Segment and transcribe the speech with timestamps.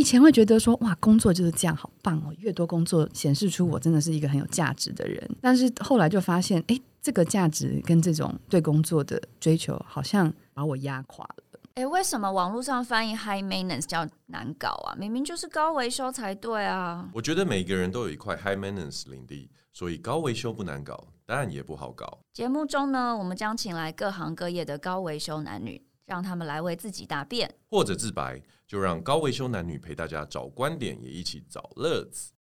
[0.00, 2.34] 以前会觉得说哇，工作就是这样，好棒哦！
[2.38, 5.36] 越多工作显示出我真的是一个很有价值的人。
[5.42, 11.60] 但是后来就发现，哎，这个价值跟这种对工作的追求，好像把我压垮了。
[11.74, 14.96] 哎，为什么网络上翻译 high maintenance 叫难搞啊？
[14.98, 17.06] 明明就是高维修才对啊！
[17.12, 22.20] 我觉得每个人都有一块 high maintenance 领地，所以高维修不难搞，当然也不好搞。
[22.32, 32.32] 节目中呢，我们将请来各行各业的高维修男女，让他们来为自己答辩，或者自白，就让高维修男女陪大家找观点，也一起找乐子。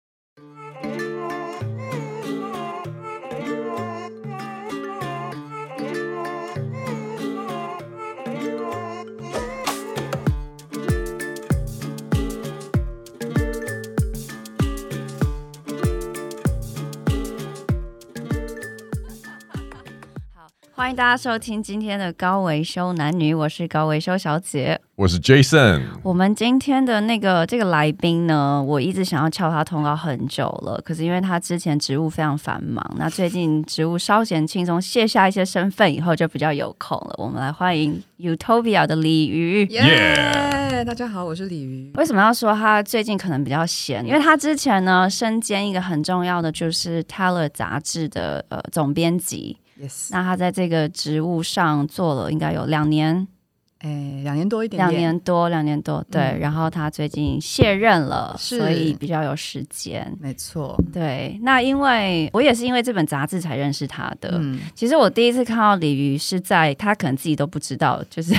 [20.78, 25.82] 欢迎大家收听今天的高维修男女，我是高维修小姐，我是 Jason。
[26.04, 37.14] 我们今天的那个这个来宾呢，我一直想要敲他通告很久了，可是因为他之前职务非常繁忙，那最近职务稍显轻松，卸下一些身份以后就比较有空了。
[37.18, 40.84] 我们来欢迎 Utopia 的鲤鱼，耶！Yeah!
[40.84, 41.90] 大家好，我是鲤鱼。
[41.96, 44.06] 为什么要说他最近可能比较闲？
[44.06, 49.58] 因为他之前呢，身兼一个很重要的就是 Teller 杂志的呃总编辑。
[49.80, 50.08] Yes.
[50.10, 53.26] 那他在这个职务上做了应该有两年，
[53.80, 56.20] 诶，两年多一点点，两年多，两年多，对。
[56.20, 60.12] 嗯、然后他最近卸任了，所以比较有时间。
[60.20, 61.38] 没错，对。
[61.42, 64.30] 那因为我也是因为这本杂志才认识他的。
[64.34, 68.34] 嗯，其实我第一次看到鲤鱼是在他可能自己都不知道，就是。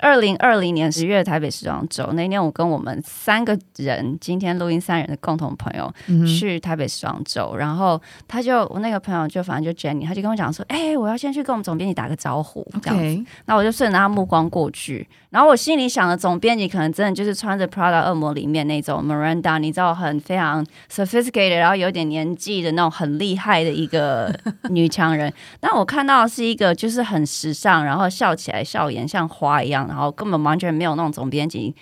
[0.00, 5.92] 二零二零年十月台北时装周那年，我跟我们三个人，今天录音三人的共同朋友
[6.26, 13.24] 去台北时装周，然后他就我那个朋友就反正就 Jenny，他就跟我讲说，哎、欸，我要先去跟我们总编辑打个招呼，这样子。
[13.44, 24.34] 那我就顺着他目光过去，然后我心里想的总编辑可能真的就是穿着 Prada 恶魔里面那种 Miranda，你知道很非常 sophisticated，然后有点年纪的那种很厉害的一个
[24.70, 25.30] 女强人。
[25.60, 29.89] 但我看到的是一个就是很时尚，然后笑起来笑颜像花一样。
[29.90, 31.74] 然后根本完全没有那种总编辑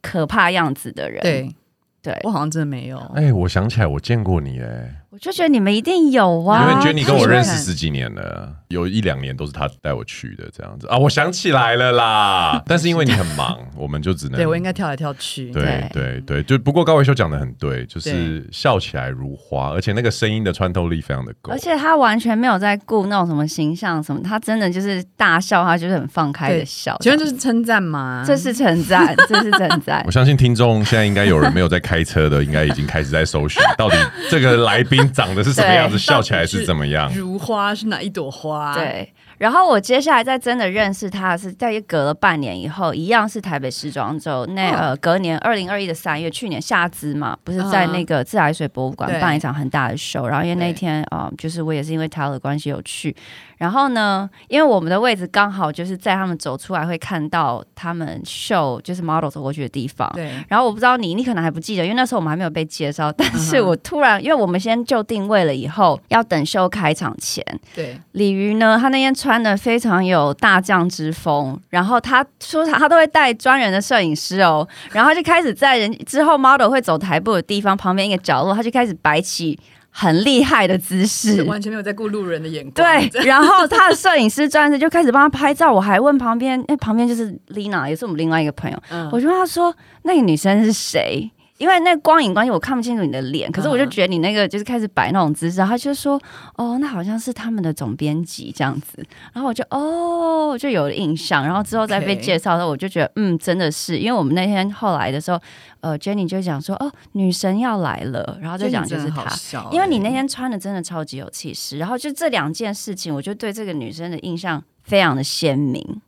[0.00, 1.54] 可怕样子的人，对，
[2.00, 2.96] 对我好像真的没有。
[3.14, 4.94] 哎，我想起来，我见过你哎。
[5.10, 10.96] 我就觉得你们一定有啊，因为觉得你跟我认识十几年了，有一两年都是他带我去的这样子啊。
[10.96, 15.50] 我想起来了啦， 但是因为你很忙，我们就只能对我应该跳来跳去。
[15.50, 26.96] 对对对，就不过高维修讲的很对，就是笑起来如花，而且那个声音的穿透力非常的够，而且他完全没有在顾那种什么形象什么，他真的就是大笑，他就是很放开的笑。
[27.00, 28.22] 请问这是称赞吗？
[28.26, 30.02] 这是称赞， 这是称赞。
[30.06, 33.96] 我相信听众现在应该有人没有在开车的，应该已经开始在搜寻到底
[34.30, 34.98] 这个来宾。
[35.12, 35.98] 长得是什么样子？
[35.98, 37.12] 笑起来是怎么样？
[37.14, 38.57] 如花是哪一朵花？
[38.74, 39.12] 对。
[39.38, 44.44] 然后我接下来再真的认识他是在隔了半年以后，一样是台北时装周。
[44.46, 50.26] 那呃，隔年二零二一的三月，去年夏之嘛，不是在那个自来水博物馆办一场很大的秀。
[50.26, 53.14] 然后因为那天啊、呃，就是我也是因为他的关系有去。
[53.58, 60.10] 然后呢，因为我们的位置刚好就是在他们走出来会看到他们秀，就是 model 走过去的地方。
[60.14, 60.32] 对。
[60.48, 63.12] 然后我不知道你，你可能还不记得，因为那时候我们还没有被介绍。
[63.12, 67.44] 但是我突然，因为我们先就定位了，以后要等秀开场前。
[67.74, 68.00] 对。
[68.12, 79.58] 鲤鱼呢，他那天穿的非常有大将之风，然后他说他他都会带专人的摄影师哦，然后就开始在人之后 model 会走台步的地方旁边一个角落，他就开始摆起。
[80.00, 82.72] 很厉害的姿势，完全没有在顾路人的眼光。
[82.74, 85.72] 对，然后他的摄影师专业就开始帮他拍照。
[85.72, 88.80] 我还问旁边，哎，旁边就是 Lina，也是我们另外一个朋友。
[88.90, 91.28] 嗯，我就问他说，那个女生是谁？
[91.58, 96.20] 因为那光影关系，我看不清楚你的脸，可是我就觉得你那个就是开始摆那种姿势，他就说
[96.54, 105.40] 哦，那好像是他们的总编辑这样子，然后我就哦就有了印象，然后之后再被介绍的时候，我就觉得嗯，真的是，因为我们那天后来的时候，
[105.80, 116.00] 呃，Jenny 就讲说哦，女神要来了，然后就讲就是她，欸、因为你那天穿的真的超级有气势，然后就这两件事情，我就对这个女生的印象非常的鲜明，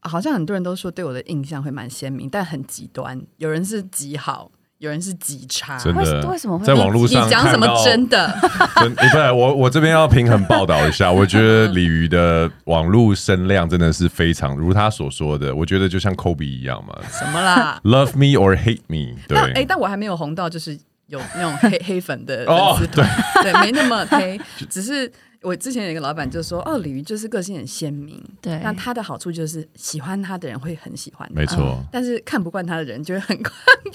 [0.00, 4.50] 好像很多人都说对我的印象会蛮鲜明，但很极端，有人是极好。
[4.78, 6.00] 有人是极差，真的？
[6.28, 7.26] 为什么会在网络上？
[7.26, 8.32] 你讲什么真的？
[8.80, 11.10] 真不是我，我这边要平衡报道一下。
[11.12, 16.96] 我觉得鲤鱼的网络声量真的是非常，如他所说的，我觉得就像 Kobe 一样嘛。
[17.10, 19.18] 什么啦？Love me or hate me？
[19.26, 20.78] 对，哎、欸，但我还没有红到，就是
[21.08, 24.40] 有那种黑黑粉的粉丝团，哦、对，对，没那么黑，
[24.70, 25.10] 只是。
[25.42, 31.84] 我之前有一个老板就说：“哦，鲤鱼就是个性很鲜明，对，那他的好处就是喜欢他的人会很喜欢他，没错、嗯。
[31.92, 33.54] 但是看不惯他的人就会很 看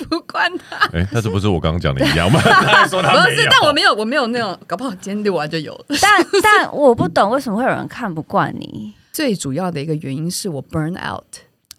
[0.09, 0.77] 不惯他。
[0.93, 2.39] 哎，那这不是我刚刚讲的一样吗？
[2.41, 5.85] 他 说他不是，但我没有，我没有那种，搞不好今天录完就有了。
[6.01, 8.93] 但但我不懂为什么会有人看不惯你。
[9.11, 11.25] 最主要的一个原因是我 burn out。”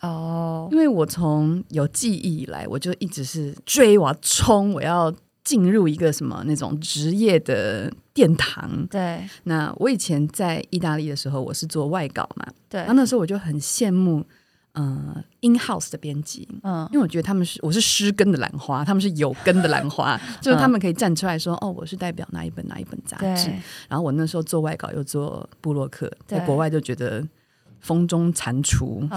[0.02, 5.10] 哦，因为我从有记忆以来，我就一直是追，我要冲，我要
[5.42, 8.86] 进入一个什么那种职业的殿堂。
[8.86, 14.24] 对，那我以前在意大利的时候，我是做外稿嘛，对，然后那时候我就很羡慕。
[14.76, 23.52] 嗯，in house 的编辑，嗯，因为我觉得他们是我是失根的兰花，他们是有根的兰花， 就是他们可以站出来说，哦，我是代表哪一本哪一本杂志。
[23.88, 27.24] 然后我那时候做外稿又做布洛克，在国外就觉得
[27.78, 29.08] 风中蟾蜍，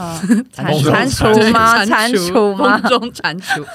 [0.53, 1.83] 蟾蟾蜍吗？
[1.83, 2.77] 蟾蜍吗？
[2.77, 3.65] 风中蟾蜍。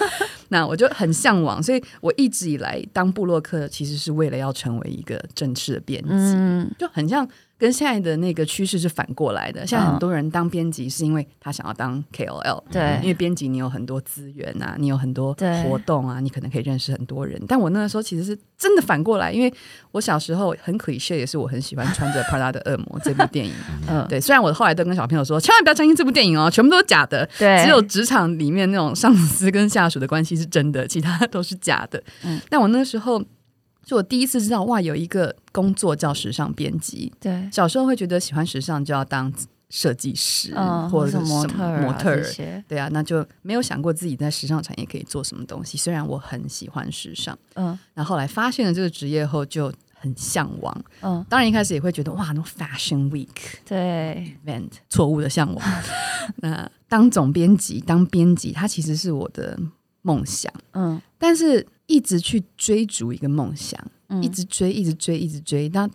[0.52, 7.26] 那我就很向往，所以我一直以来当布洛克，其实是为了要成为一个正式的编辑，就很像。
[7.62, 9.64] 跟现在的那个趋势是反过来的。
[9.64, 15.32] 现在很多人当编辑是因为他想要当 KOL，对，因为编辑你有很多资源啊，你有很多
[15.62, 17.40] 活动啊，你可能可以认识很多人。
[17.46, 19.54] 但我那个时候其实是真的反过来，因为
[19.92, 23.52] 我小时候很 cliché，也是我很喜欢穿着 Prada 的恶魔这部电影。
[23.88, 24.20] 嗯，对。
[24.20, 27.24] 虽然我后来都跟小朋友说，千万不要相信这部电影哦，全部都是假的。
[27.38, 32.02] 对，只有职场里面那种上司跟下属的关系是真的，其他都是假的。
[32.24, 33.22] 嗯，但我那个时候。
[33.84, 37.12] 就我第一次知道哇，有一个工作叫时尚编辑。
[37.20, 39.32] 对，小时候会觉得喜欢时尚就要当
[39.70, 42.24] 设计师，嗯、或者是模特儿、模特儿。
[42.68, 45.76] 对啊，那就没有想过自己在时尚产业可以做什么东西。
[45.76, 50.84] 虽然我很喜欢时尚，嗯，那后来发现了这个职业后就很向往。
[51.00, 53.28] 嗯，当然一开始也会觉得哇，那种 Fashion Week
[53.66, 55.64] 对 event 错误的向往。
[56.36, 59.58] 那当总编辑、当编辑，它其实是我的
[60.02, 60.52] 梦想。
[60.72, 61.66] 嗯，但是。
[61.92, 63.78] 一直去追逐一个梦想，
[64.08, 65.68] 嗯、一直追，一直追，一直追。
[65.68, 65.86] 那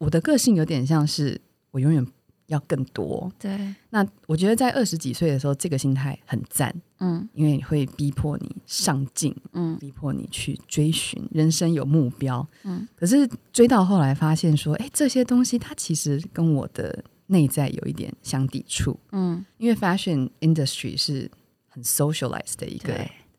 [0.00, 1.40] 我的个性有点像是
[1.70, 2.04] 我永远
[2.48, 3.30] 要更多。
[3.38, 6.74] 对，那我觉得在二十几岁的时候，这个心态很赞。
[6.98, 12.44] 嗯，因为会逼迫你上进，嗯，逼迫你去追寻人生有目标。
[12.64, 18.98] 嗯，可是追到后来发现说，哎，这些东西它其实跟我的内在有一点相抵触。
[19.12, 21.30] 嗯，因为 fashion industry 是
[21.68, 22.92] 很 socialized 的一个。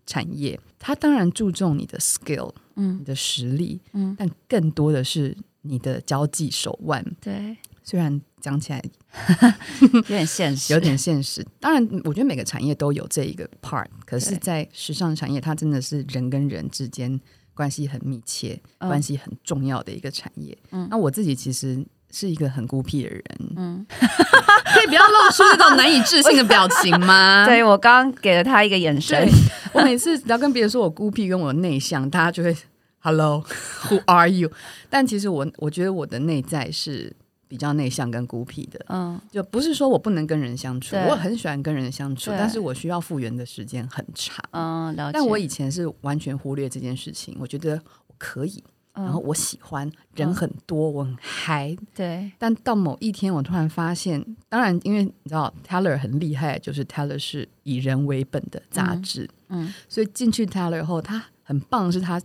[0.08, 7.06] 产业，它当然注重你的 skill，嗯，你的实力，嗯，但更多的是你的交际手腕。
[7.22, 8.84] 对，虽然讲起来
[9.94, 11.46] 有点现实，有点现实。
[11.60, 17.20] 当然，我觉得每个产业都有这一个 part，可是，在时尚产业，它真的是人跟人之间
[17.54, 20.58] 关系很密切、嗯、关系很重要的一个产业。
[20.72, 21.86] 嗯，那我自己其实。
[22.12, 23.24] 是一个很孤僻的人，
[23.56, 27.46] 嗯， 可以不要露出那种难以置信的表情吗？
[27.48, 29.28] 对，我刚刚给了他一个眼神，
[29.74, 32.56] 我每次只要跟别人说我孤僻跟我内向，大家就会
[33.00, 34.52] Hello，Who are you？
[34.90, 37.16] 但其实我我觉得我的内在是
[37.48, 48.64] 比较内向跟孤僻的，嗯，就不是说我不能跟人相处，我很喜欢跟人相处，但是我需要复原的时间很长，嗯，但我以前是完全忽略这件事情，我觉得我可以。
[48.98, 51.76] 然后我喜欢人很多，我很嗨。
[51.94, 59.30] 对，但到某一天，我突然发现，当然，因为你知道，Tatler 很厉害，就是 Tatler 是以人为本的杂志。
[59.50, 62.22] 嗯，所以进去 Tatler 后，他很棒，是他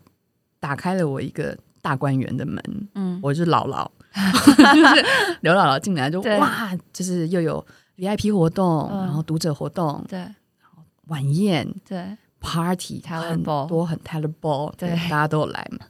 [0.59, 2.63] 打开了我一个大观园的门。
[2.95, 3.87] 嗯，我是姥姥，
[4.75, 5.07] 就是
[5.43, 7.65] 刘姥姥进来就哇，就是又有
[7.97, 10.35] VIP 活动，然后读者活动，对，然
[10.75, 13.99] 后晚宴，对，Party，很多很
[14.41, 15.87] Ball，对，大家都有来嘛。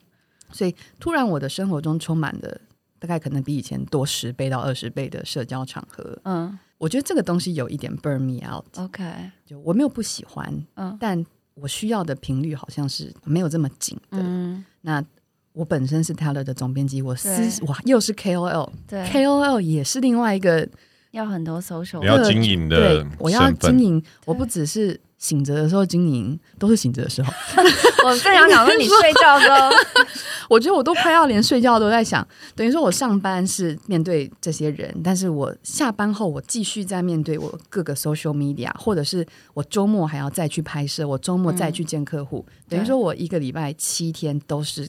[0.52, 2.60] 所以，突然我的生活中充满了
[2.98, 6.18] 大概可能比以前多十倍到二十倍的社交场合。
[6.24, 8.64] 嗯，我觉得这个东西有一点 burn me out。
[8.78, 9.02] OK，
[9.44, 14.18] 就我没有不喜欢，嗯，但我需要的频率好像是没有这么紧的。
[14.20, 15.04] 嗯，那
[15.52, 17.28] 我本身是 Tatler 的总编辑，我是
[17.66, 20.66] 哇，又是 KOL，对，KOL 也是另外一个
[21.12, 25.00] 要很多 social，你要经营的，对，我要经营，我不只是。
[25.22, 27.32] 醒着的时候经营，都是醒着的时候。
[28.04, 29.70] 我正想讲说，你睡觉的时候，
[30.50, 32.26] 我觉得我都快要连睡觉都在想。
[32.56, 42.44] 等于说我上班是面对这些人，但是我下班后我继续在面对我各个 social media，或者是我周末还要再去拍摄，我周末再去见客户。
[42.48, 44.88] 嗯、等于说我一个礼拜七天都是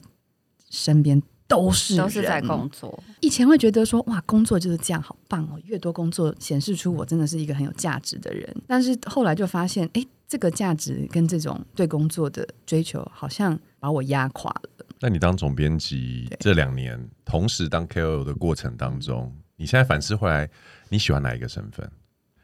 [0.68, 1.22] 身边。
[1.46, 3.02] 都是都是在工作。
[3.20, 5.60] 以前会觉得说哇，工作就是这样，好棒哦！
[5.64, 8.54] 越多工作，显示出我真的是一个很有价值的人。
[8.66, 14.86] 但是后来就发现，哎，这个价值跟这种对工作的追求，好像把我压垮了。
[15.00, 20.48] 那你当总编辑这两年，同时当 KOL 的过程当中，你现在反思回来，
[20.88, 21.90] 你喜欢哪一个身份？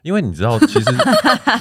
[0.02, 0.90] 因为你知道，其实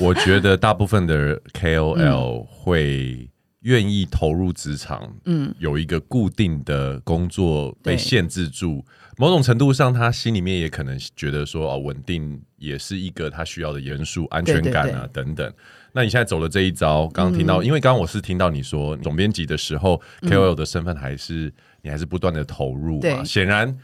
[0.01, 3.29] 我觉得大部分的 KOL 会。
[3.61, 8.85] 愿意投入职场，嗯，有一个固定的工作被限制住，
[9.17, 15.53] 某种程度上，他心里面也可能觉得说，哦，稳定也是一个他需要的元素，安全感啊，对对对等等。
[15.91, 21.51] 那你现在走了这一招，刚刚听到，嗯、因为刚刚我是听到你说总编辑的时候、嗯、KOL 的身份还是
[21.81, 23.77] 你还是不断的投入嘛，显然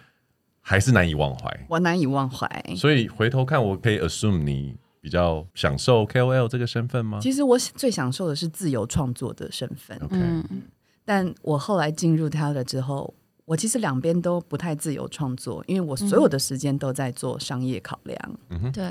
[0.61, 2.47] 还是难以忘怀，我难以忘怀。
[2.77, 4.75] 所以回头看，我可以 assume 你。
[5.05, 7.19] 比较享受 KOL 这个身份吗？
[7.21, 9.95] 其实我最享受的是自由创作的身份。
[10.01, 10.17] OK，
[11.05, 13.13] 但我后来进入 Teller 之后，
[13.45, 18.19] 我其实两边都不太自由创作，因为我所有的时间都在做商业考量。
[18.49, 18.89] 嗯哼，对。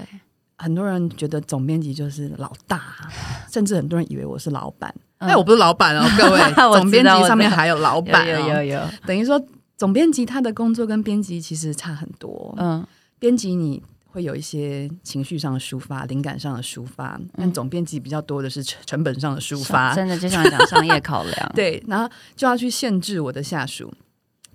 [0.56, 2.80] 很多人觉得总编辑就是老大，
[3.50, 4.94] 甚至很多人以为我是老板。
[5.18, 6.40] 哎、嗯，我不是老板哦， 各位，
[6.78, 8.80] 总编辑上面还有老板、哦，有有有，有。
[9.04, 9.44] 等于说，
[9.76, 12.54] 总编辑他的工作跟编辑其实差很多。
[12.58, 12.86] 嗯，
[13.18, 13.82] 编辑你
[14.14, 19.92] 会有一些情绪上的抒发、灵感上的抒发，但总编辑比较多的是成成本上的抒发。
[19.92, 23.92] 真的就像讲 商业考量，对，然后就要去限制我的下属，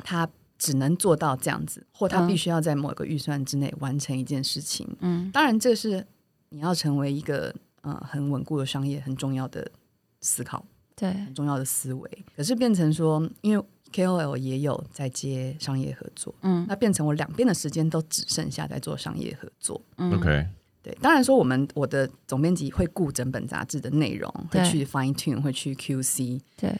[0.04, 0.28] 他。
[0.62, 4.86] 只能做到这样子，或他必须要在某个预算之内完成一件事情。
[5.00, 6.06] 嗯，当然这是
[6.50, 9.72] 你要成为一个呃很稳固的商业很重要的
[10.20, 10.66] 思考，
[10.98, 12.26] 对，很重要的思维。
[12.36, 19.82] 可是变成说，因为 KOL 也有在接商业合作，嗯，那变成我两边的时间都只剩下在做商业合作。
[19.98, 20.46] 嗯，OK，
[20.82, 26.76] 对，当然说我们我的总编辑会顾整本杂志的内容，会去 fine tune，会去 QC，对，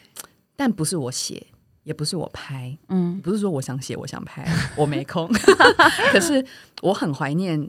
[0.56, 1.46] 但不是我写。
[1.82, 5.26] 也不是我拍，嗯，不是说我想写，我想拍，我没空。
[6.12, 6.44] 可是
[6.82, 7.68] 我很怀念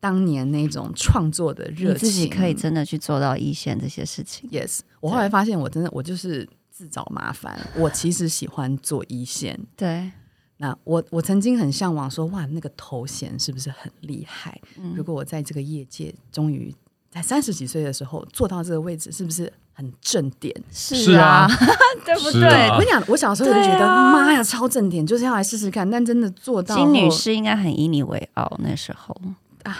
[0.00, 4.48] 当年那种创作的热情，自己可以真的去做到一线这些事情。
[4.50, 6.48] Yes，我后来发现，我真的我就是
[6.82, 7.56] 自找麻烦。
[7.76, 9.56] 我其实喜欢做一线。
[9.76, 10.10] 对，
[10.56, 14.60] 那我我曾经很向往说，哇，那个头衔是不是很厉害？
[14.78, 16.74] 嗯，如果我在这个业界，终于
[17.08, 19.52] 在三十几岁的时候做到这个位置，是不是？
[19.74, 21.48] 很正点，是啊，
[22.04, 22.44] 对不对？
[22.68, 25.88] 啊、我跟你讲，我小时候就觉得，妈、啊、呀，超正点，就是要来试试看。
[25.88, 28.54] 但真的做到，金女士应该很以你为傲。
[28.62, 29.18] 那时候
[29.62, 29.78] 啊，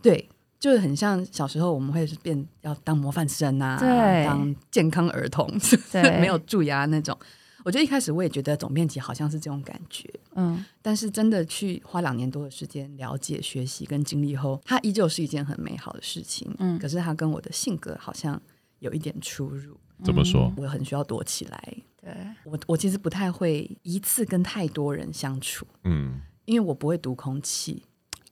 [0.00, 0.26] 对，
[0.58, 5.46] 就是很像小时候我们会变要当模范生啊，对，当健康儿童，
[5.92, 7.16] 对，没有蛀牙那种。
[7.64, 16.54] 我觉得一开始我也觉得总编辑好像是这种感觉，嗯，但是真的去花两年多的时间了解、学习跟经历后，它依旧是一件很美好的事情。
[16.58, 18.40] 嗯，可是它跟我的性格好像。
[18.80, 20.52] 有一点出入，怎么说？
[20.54, 21.74] 我很需要躲起来。
[21.98, 25.66] 对，我，我其实不太会一次跟太多人相处。
[25.84, 27.82] 嗯，因为我不会读空气。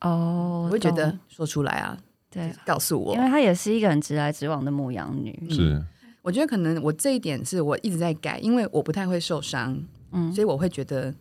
[0.02, 1.96] 哦，我会觉得说出来啊，
[2.34, 5.46] 对，告诉我，因为她也是一个很直来直往的牧羊女。
[5.48, 5.80] 是，
[6.20, 9.80] 我觉得可能我这一点是我一直在改，因为我不太会受伤。
[10.10, 11.14] 嗯，所以我会觉得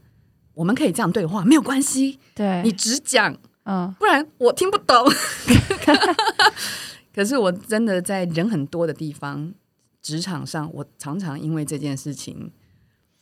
[0.53, 2.19] 我们可以这样对话，没有关系。
[2.35, 4.95] 对，你只讲，嗯，不然我听不懂。
[7.13, 9.53] 可是我真的在人很多的地方，
[10.01, 12.51] 职场上，我常常因为这件事情，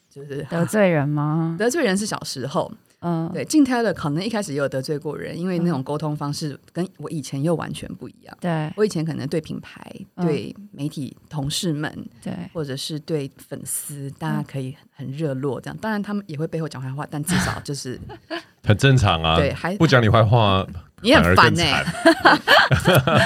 [0.09, 1.55] 就是得罪人吗？
[1.59, 8.37] 得罪人是小时候，嗯，对，进 Taylor 可能一开始也有得罪过人，因为那种沟通方式跟我以前又完全不一样。
[8.39, 9.81] 对，我以前可能对品牌、
[10.17, 11.91] 对媒体同事们，
[12.23, 15.77] 对，或者是对粉丝，大家可以很热络这样。
[15.77, 17.99] 当然他们也会背后讲坏话，但至少就是
[18.63, 19.35] 很正常啊。
[19.35, 20.65] 对，还不讲你坏话。
[21.03, 21.83] 你很烦呢、欸，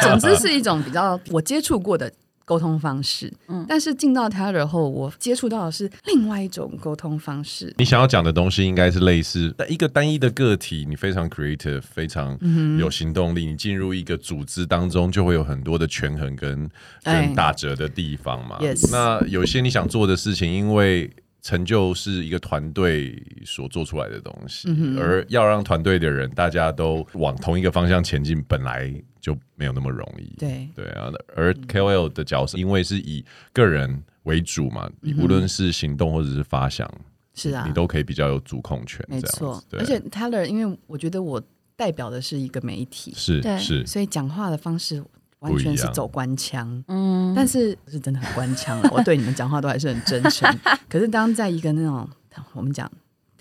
[0.01, 2.09] 总之是一种比较我接触过的
[2.45, 3.33] 沟通方式。
[3.47, 7.73] 嗯，但是进到 Teller 后，我接触到的是另外一种沟通方式。
[7.77, 12.37] 你想要讲的东西应该是类似，但一个单一的个体，你非常 creative，非常
[12.79, 13.47] 有行动力。
[13.47, 16.69] 嗯、你进入一个组织当中，就会有很多的权衡跟
[17.03, 18.59] 跟打折的地方嘛。
[18.59, 21.11] Yes，那有一些你想做的事情，因为
[21.45, 30.35] 成就是一个团队所做出来的东西，嗯、而要让团队的人大家都往同一个方向前进，本来就没有那么容易。
[30.39, 30.67] 对。
[30.75, 33.23] 对啊，而 KOL 的角色，因为是以
[33.53, 36.91] 个人为主嘛，无论是行动或者是发想，
[37.35, 39.05] 是啊，你都可以比较有主控权。
[39.07, 41.39] 没错，而且 Teller，因为我觉得我
[41.75, 45.03] 代表的是一个媒体，是是，所以讲话的方式。
[45.49, 48.79] 完全是走官腔，嗯，但是是真的很官腔。
[48.91, 50.51] 我对你们讲话都还是很真诚。
[50.89, 52.07] 可是当在一个那种
[52.53, 52.89] 我们讲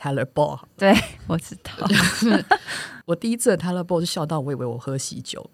[0.01, 0.95] Teller Ball，对
[1.27, 2.45] 我知道，就 是
[3.07, 5.51] 我第一次的 Teller Ball 就笑到我以为我喝喜酒，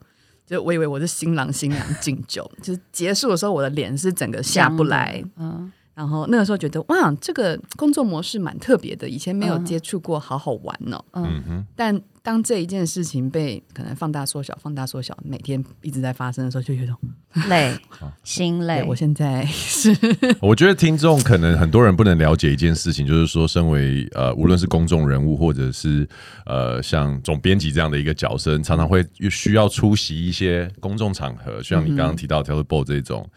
[0.47, 5.73] 就我以为我是新郎新娘敬酒，就是结束的时候我的脸是整个下不来，嗯。
[6.01, 11.05] 然后那个时候觉得哇，这个工作模式蛮特别的，以前没有接触过，好好玩哦。
[11.13, 11.67] 嗯哼。
[11.77, 16.97] 但当这一件事情被可能放大缩小、放大缩小，每天一直在发生的时候，就有种
[17.51, 17.77] 累、
[18.25, 18.83] 心累。
[18.83, 19.95] 我现在是，
[20.41, 26.09] 我觉得听众可能很多人不能了解一件事情，就是说，身为呃，无论是公众人物，或者是
[26.47, 33.29] 呃，像总编辑这样的一个角色，常常会需要出席一些公众场合，像你刚刚提到 Teller Ball 这种。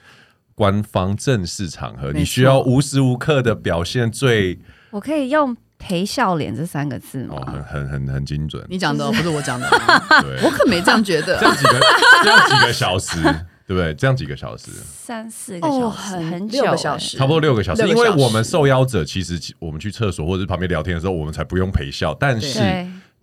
[0.55, 4.59] 官方正式场合，你需要无时无刻的表现最……
[4.91, 7.35] 我可以用陪笑脸这三个字吗？
[7.37, 8.65] 哦、很很很很精准。
[8.69, 9.67] 你讲的不是我讲的，
[10.43, 11.37] 我可没这样觉得。
[11.39, 11.79] 这样几个，
[12.23, 13.21] 这样几个小时，
[13.67, 13.93] 对不对？
[13.95, 17.87] 这样几个小时，三四个小时，哦、很很久，六个小时，差不多六个小时。
[17.87, 22.59] 因为我们受邀者，其实我们去厕所或者是旁边聊天的时候，我们才不用陪笑，但是。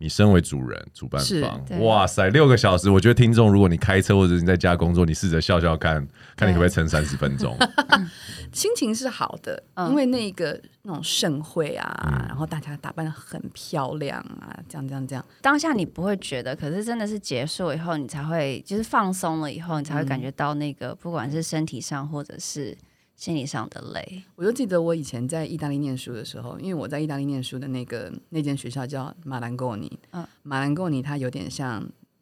[0.03, 5.95] 你身为主人、主办方，哇塞，六个小时，我觉得听众，如果你开车或者你在家工作，你试着笑笑看，
[6.35, 7.55] 看你可不可以撑三十分钟。
[8.51, 15.23] 心情是好的，因为那个那种盛会啊，嗯、然后大家打扮的很漂亮啊，这样这样这样。
[15.43, 22.75] 当下你不会觉得，可是真的是结束以后，你才会就是放松了以后，你才会感觉到那个，嗯、不管是身体上或者是。
[23.21, 31.73] 心理上的累，我就记得我以前在意大利念书的时候，因为我在意大利念书的那个那间学校叫马兰戈尼，嗯，马兰戈尼它有点像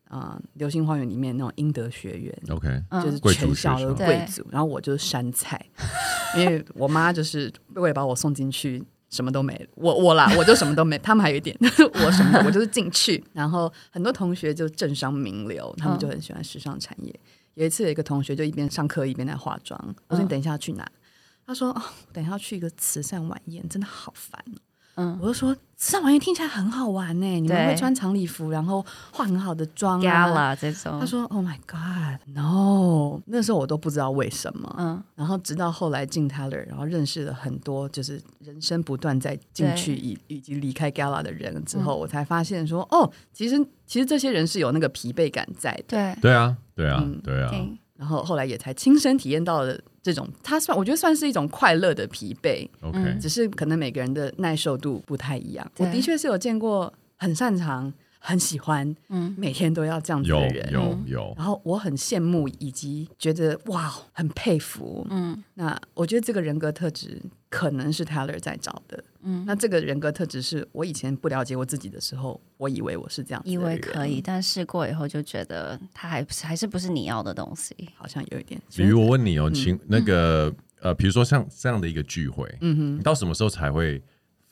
[0.09, 5.65] 啊、呃《流星花园》里面那种英德学院，OK，就是全校的贵族，然后我就是山菜，
[6.37, 11.57] 因为我妈就是为了把我送进去，什么都没，我我啦，我就什么都没，他们还有一点，
[12.05, 17.13] 我什么，我就是进去，然后很多同学就政商名流，他们就很喜欢时尚产业。
[17.15, 17.29] 嗯
[17.59, 19.95] 有一次，有一个同学就一边上课一边在化妆。
[20.07, 20.99] 我说：“你等一下去哪？”嗯、
[21.45, 24.61] 他说：“哦，等一下去一个慈善晚宴，真的好烦哦。”
[24.99, 30.57] 嗯，我就说慈善晚宴听起来很好玩呢，你们会穿长礼服，然后化很好的妆啊。
[30.57, 30.99] 这种。
[30.99, 34.75] 他说：“Oh my God, no！” 那时候我都不知道为什么。
[34.77, 47.55] 嗯，然后直到后来进 Teller，然后认识了很多就是人生不断在进去以以及离开 Gala 的人之后，我才发现说：“哦，其实其实这些人是有那个疲惫感在的。”对，对啊，对啊，对啊。
[47.97, 49.77] 然后后来也才亲身体验到了
[50.09, 52.67] 这种，他算我觉得算是一种快乐的疲惫。
[52.81, 55.71] OK，只是可能每个人的耐受度不太一样。
[55.77, 61.35] 我的确是有见过很擅长、很喜欢，嗯，每天都要这样子的人，有有有。
[61.37, 65.07] 然后我很羡慕，以及觉得哇，很佩服。
[65.11, 69.03] 嗯，那我觉得这个人格特质可能是 Teller 在找的。
[69.23, 78.61] 嗯，那这个人格特质是我以前不了解我自己的时候，我以为我是这样，以为可以，但试过以后就觉得他还还是不是你要的东西，好像有一点。
[78.77, 84.03] 比如我问你哦，请、嗯、那个呃，比如说像这样的一个聚会，嗯哼，你到什么时候才会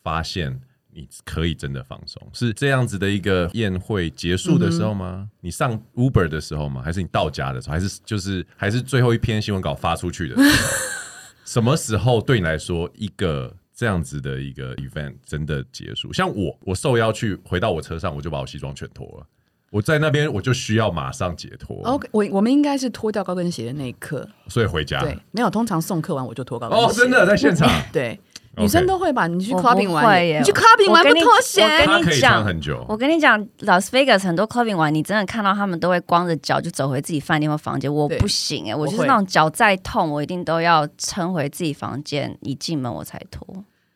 [0.02, 0.58] 发现
[0.92, 2.20] 你可以真的放松？
[2.32, 5.18] 是这样子的一个宴会结束的时候吗？
[5.20, 6.82] 嗯、你上 Uber 的时候吗？
[6.82, 7.74] 还是你到家的时候？
[7.74, 11.05] 还是就是还是最后一篇新闻稿发出去的时候？
[11.46, 13.54] 什么时候对你来说一个？
[13.78, 19.26] 这样子的一个 event 真的结束，像我，我受邀去回到我车上，我就把我西装全脱了。
[19.68, 21.76] 我在那边，我就需要马上解脱。
[21.82, 25.02] OK，我我们应该是脱掉高跟鞋的那一刻，所以回家。
[25.02, 26.84] 对，没有，通常送客完我就脱高跟鞋。
[26.86, 27.70] 哦，真的在现场。
[27.92, 28.18] 对，
[28.58, 29.26] 女生都会吧？
[29.26, 31.62] 你去 clubbing 玩，你去 clubbing 玩不脱鞋？
[31.62, 32.84] 我跟你讲很久。
[32.88, 37.92] 我跟你讲，Las Vegas 很多 clubbing 玩，你真的看到他们都会光着脚就走回自己饭店或房间。
[37.92, 43.46] 我不行哎，我就是那种脚再痛，我一定都要撑回自己房间，一进门我才脱。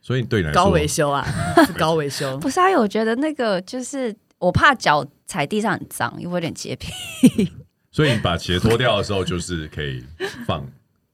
[0.02, 1.26] 所以对你来说高维修啊，
[1.66, 2.36] 是高维修。
[2.38, 6.92] 不是啊，我觉得那个就是我怕脚踩地上很脏，因为我有点洁癖。
[7.92, 10.04] 所以你把鞋脱掉的时候，就是可以
[10.46, 10.64] 放，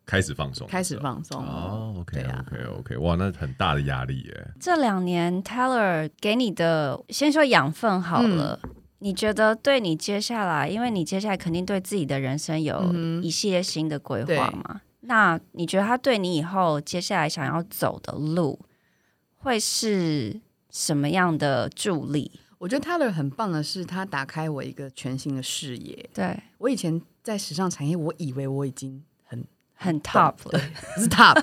[0.06, 1.42] 开始放松，开始放松。
[1.42, 4.48] 哦，OK，OK，OK，哇，那很大的压力耶。
[4.60, 14.62] 这两年 Teller 给你的，先说养分好了，嗯、你觉得对你接下来，因为你接下来肯定对自己的人生有一系列新的规划嘛？
[14.74, 18.58] 嗯、那你觉得他对你以后接下来想要走的路？
[19.38, 20.40] 会是
[20.70, 22.30] 什么样的助力？
[22.58, 26.08] 我觉得 Taylor 很棒的是，他打开我一个全新的视野。
[26.14, 29.04] 对，我以前在时尚产业，我以为我已经
[29.76, 30.60] 很很 top 了，
[30.98, 31.40] 是 top，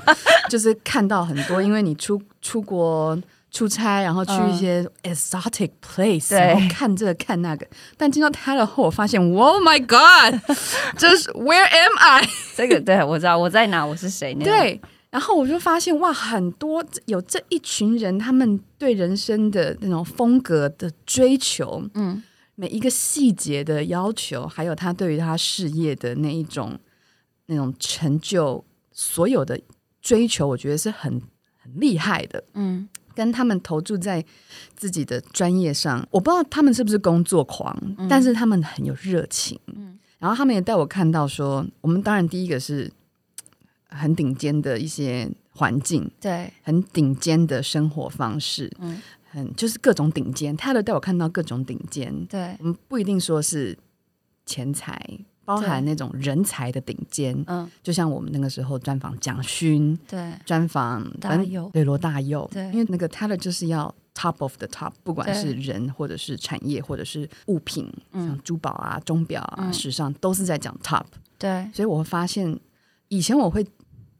[0.50, 3.18] 就是看到很多，因为你出出国
[3.52, 7.68] 出差，然后去一些 exotic place，、嗯、然后看这个看那个。
[7.96, 10.40] 但进到 Teller 后，我发现，Oh my God，
[10.98, 12.28] 这是 Where am I？
[12.56, 14.34] 这个对我知道我在哪，我是谁？
[14.36, 14.82] 对。
[15.12, 22.24] 然后我就发现哇，很多有这一群人，他们对人生的那种风格的追求，嗯，
[22.56, 26.76] 每一个细节的要求，还有他对于他事业的那一种
[27.46, 29.60] 那种成就，所有的
[30.02, 31.22] 追求，我觉得是很
[31.58, 34.24] 很厉害的，嗯，跟他们投注在
[34.76, 42.92] 自己的专业上，我不知道他们是不是工作狂，嗯，但是他们很有热情，嗯，然后他们也带我看到说，我们当然第一个是。
[43.96, 50.58] 很顶尖的一些环境，对，很顶尖的生活方式，嗯，很就是各种顶尖。
[50.58, 53.78] 他都带我看到各种顶尖，对，我们不一定说是
[54.48, 55.00] 钱财，
[55.46, 71.06] 包含那种人才的顶尖，嗯，就像我们那个时候专访蒋勋，对，专访大佑，对罗大佑，对，因为那个 Teller 就是要 top of the top，不管是人或者是产业或者是物品，像珠宝啊、钟表啊、时尚都是在讲 top，
[71.38, 72.60] 对，所以我会发现
[73.08, 73.66] 以前我会。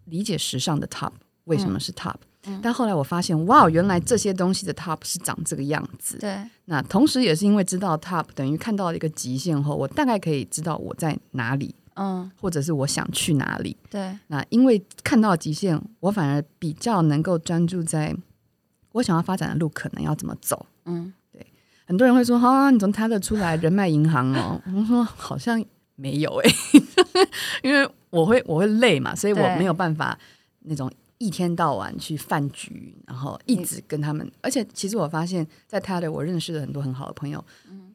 [0.08, 1.14] 理解时尚的 top
[1.46, 2.28] 为什么是 top，嗯，
[2.62, 6.18] 但后来我发现，哇，原来这些东西的 top 是长这个样子。
[6.18, 13.78] 对，那同时也是因为知道 top 等于看到了一个极限后，我大概可以知道我在哪里，嗯，或者是我想去哪里。
[13.90, 18.16] 对，那因为看到极限，我反而比较能够专注在
[18.92, 20.66] 我想要发展的路可能要怎么走。
[20.86, 21.48] 嗯，对，
[21.86, 24.62] 很多人会说：“哈、啊，你从他的出来人脉银行哦。
[24.76, 25.64] ”我说：“好像
[25.96, 26.82] 没有哎、欸，
[27.64, 30.18] 因为我会我会累嘛，所以我没有办法
[30.66, 30.92] 那种
[31.24, 34.30] 一天到晚去饭局，然后一直跟他们。
[34.42, 37.44] 而且其实我发现，在他的我认识了很多很好的朋友，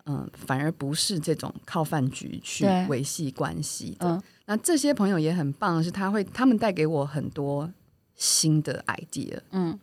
[0.07, 4.09] 嗯，反而不是这种靠饭局去维系关系的。
[4.09, 7.71] 嗯、那这些朋友也很棒，是他会他们带给我很多
[8.17, 9.39] 新的 idea。
[9.51, 9.79] 嗯，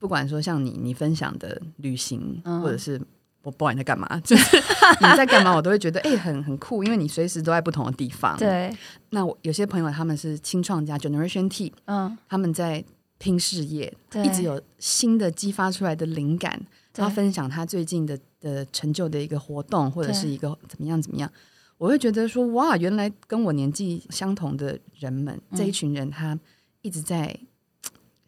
[0.00, 3.00] 不管说像你你分享的旅行，嗯、或者是
[3.42, 4.56] 我不管你在干嘛，就是
[5.00, 8.36] 你在干嘛，我都会觉得哎、欸、很很酷，因为你随时都在不同的地方。
[8.36, 8.74] 对，
[9.10, 12.84] 那我有些朋友他们是青创家 Generation T，嗯，他们在
[13.18, 13.92] 拼事业，
[14.24, 16.60] 一直有新的激发出来的灵感。
[16.92, 21.30] 他分享他最近的的成就的一个活动，或者是一个怎么样怎么样，
[21.78, 26.38] 我会觉得说哇，原来跟我年纪相同的人们，嗯、这一群人，他
[26.82, 27.34] 一直在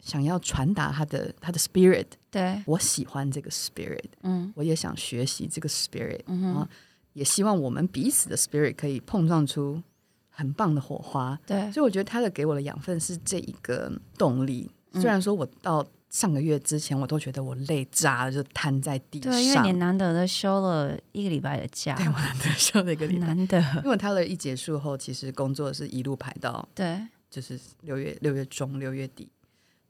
[0.03, 2.05] 想要传达他的他的 spirit。
[2.31, 6.69] 对，我喜欢这个 spirit，嗯，我也想学习这个 spirit，嗯哼，
[7.15, 9.83] 也希望我们彼此的 spirit 可以碰撞出
[10.29, 11.41] 很棒的火花。
[11.47, 14.71] 对，所以我觉得他的给我的养分是这一个动力。
[14.93, 15.83] 虽然说我到。
[16.13, 19.33] 上个月之前，我都觉得我累炸了，就瘫在地上。
[19.33, 21.95] 对，因为你难得的休了一个礼拜的假。
[21.95, 23.29] 对，我难得休了一个礼拜。
[23.29, 29.27] 难得，因为他的一结束后，其实工作是一路排到对，就是六月六月中六月底。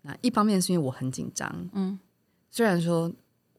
[0.02, 1.98] 那一方面是因为我很紧张，嗯，
[2.50, 3.10] 虽然说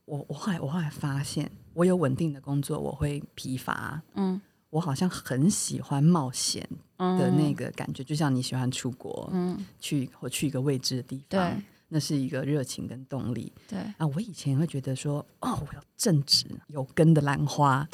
[0.05, 11.63] 我我后来我后来发现，我有稳定的工作，我会疲乏，嗯，我好像很喜欢冒险的那个感觉，嗯、就像你喜欢出国，嗯，去或去一个未知的地方，对。
[11.89, 13.53] 那是一个热情跟动力。
[13.69, 13.77] 对。
[13.99, 17.87] 啊，我以前会觉得说，哦，我要正直有根的兰花，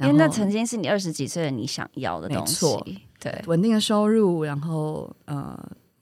[0.00, 2.52] 因为那曾经是你二十几岁的你想要的东西。
[2.52, 2.86] 没错，
[3.18, 5.58] 对，稳定的收入，然后呃，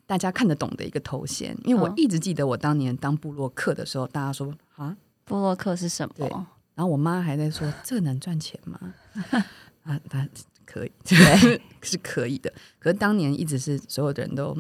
[0.07, 1.57] 大家看得懂的一个头衔。
[1.65, 6.15] 因为我一直记得我当年当布洛克的时候，大家说啊，布洛克是什么？
[6.17, 6.29] 对，
[6.75, 8.95] 然后我妈还在说，这能赚钱吗？
[9.85, 10.27] 啊，他
[10.65, 12.53] 可以，对， 是可以的。
[12.79, 14.57] 可是当年一直是所有的人都。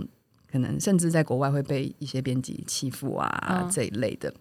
[0.48, 4.32] 可能甚至在国外会被一些编辑欺负啊、嗯、这一类的，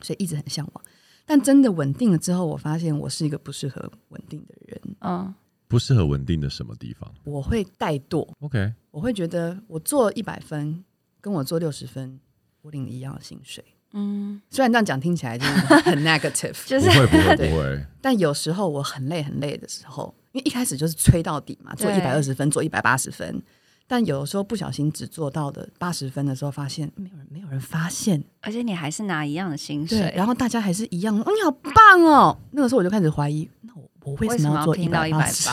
[0.00, 0.84] 所以一直很向往。
[1.24, 4.80] 但真的稳定了之后，我发现我是一个不适合稳定的人。
[5.02, 5.32] 嗯，
[5.72, 7.10] 不适合稳定的什么地方？
[7.24, 8.28] 我会怠惰。
[8.40, 10.84] OK，我会觉得我做一百分，
[11.18, 12.20] 跟我做六十分，
[12.60, 13.64] 我领一样的薪水。
[13.94, 17.86] 嗯，虽然这样讲听起来就是很 negative，就是不会不会不会。
[18.02, 23.42] 但有时候我很累很累的时候，因为一开始就是吹到底嘛，做一百二十分，做一百八十分。
[23.86, 32.38] 但有的时候不小心只做到的八十分的时候，发现没有人，没有人发现，而且你还是拿一样的薪水，然后大家还是一样，哦，你好棒哦！
[32.50, 35.48] 那个时候我就开始怀疑，那我我为什么要做一百八十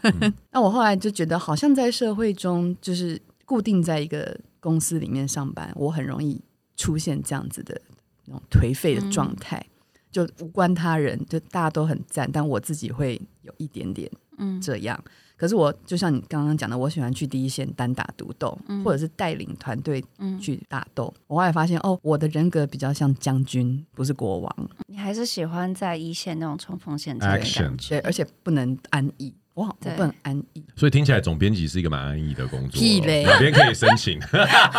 [0.00, 0.34] 分？
[0.52, 6.40] 那我后来就觉得，好像在社会中，就是固定在一个公司里面上班，我很容易
[6.76, 7.80] 出现这样子的
[8.26, 9.73] 那种颓废的状态，嗯、
[10.14, 14.98] 就无关他人，就大家都很赞，但我自己会有一点点嗯这样。
[15.04, 20.02] 嗯可是我就像你刚刚讲的，我喜欢去第一线单打独斗，嗯、或者是带领团队
[20.40, 21.12] 去打斗。
[21.16, 24.70] 嗯、我后来发现，哦，我的人格比较像将军，不是国王。
[24.86, 29.34] 你还是喜欢在一线那种冲锋陷阵的感觉对，而且不能安逸。
[29.54, 30.64] 哇，我不很安逸。
[30.76, 32.80] 所以听起来总编辑是一个蛮安逸的工作。
[32.80, 34.20] 屁嘞，哪边可以申请？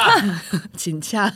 [0.76, 1.34] 请假。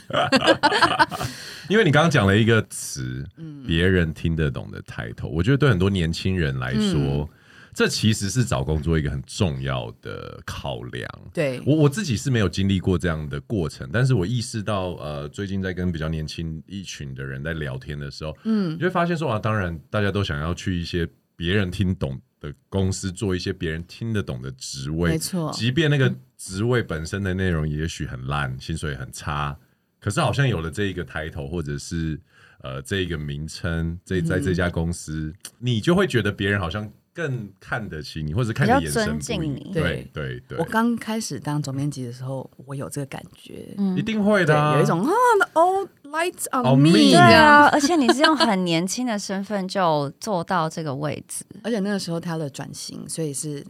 [1.70, 3.26] 因为你刚刚讲了一个词，
[3.66, 6.94] 别人听得懂的 title，我觉得对很多年轻人来说。
[6.94, 7.30] 嗯
[7.72, 11.08] 这其实是找工作一个很重要的考量。
[11.34, 25.52] 对，我我自己是没有经历过这样的过程，但是我意识到，呃，最近在跟比较年轻一群的人在聊天的时候，嗯，你会发现说啊，当然大家都想要去一些别人听懂的公司，做一些别人听得懂的职位，没错。
[25.54, 29.58] 即便那个职位本身的内容也许很烂，薪水很差，
[30.00, 32.20] 可是好像有了这一个 title 或者是
[32.62, 36.92] 呃这一个名称，这在这家公司，嗯、你就会觉得别人好像。
[37.20, 39.72] 更看得起你，或者看你眼神不一样，尊敬你。
[39.74, 40.58] 对对对。
[40.58, 45.12] 我刚开始当总编辑的时候，我有这个感觉，嗯、一定会的、啊，有一种啊
[45.54, 46.92] ，all lights on me。
[46.94, 53.66] 对啊， 而且你是用很年轻的身份就做到这个位置，而且那个时候他的转型，所以是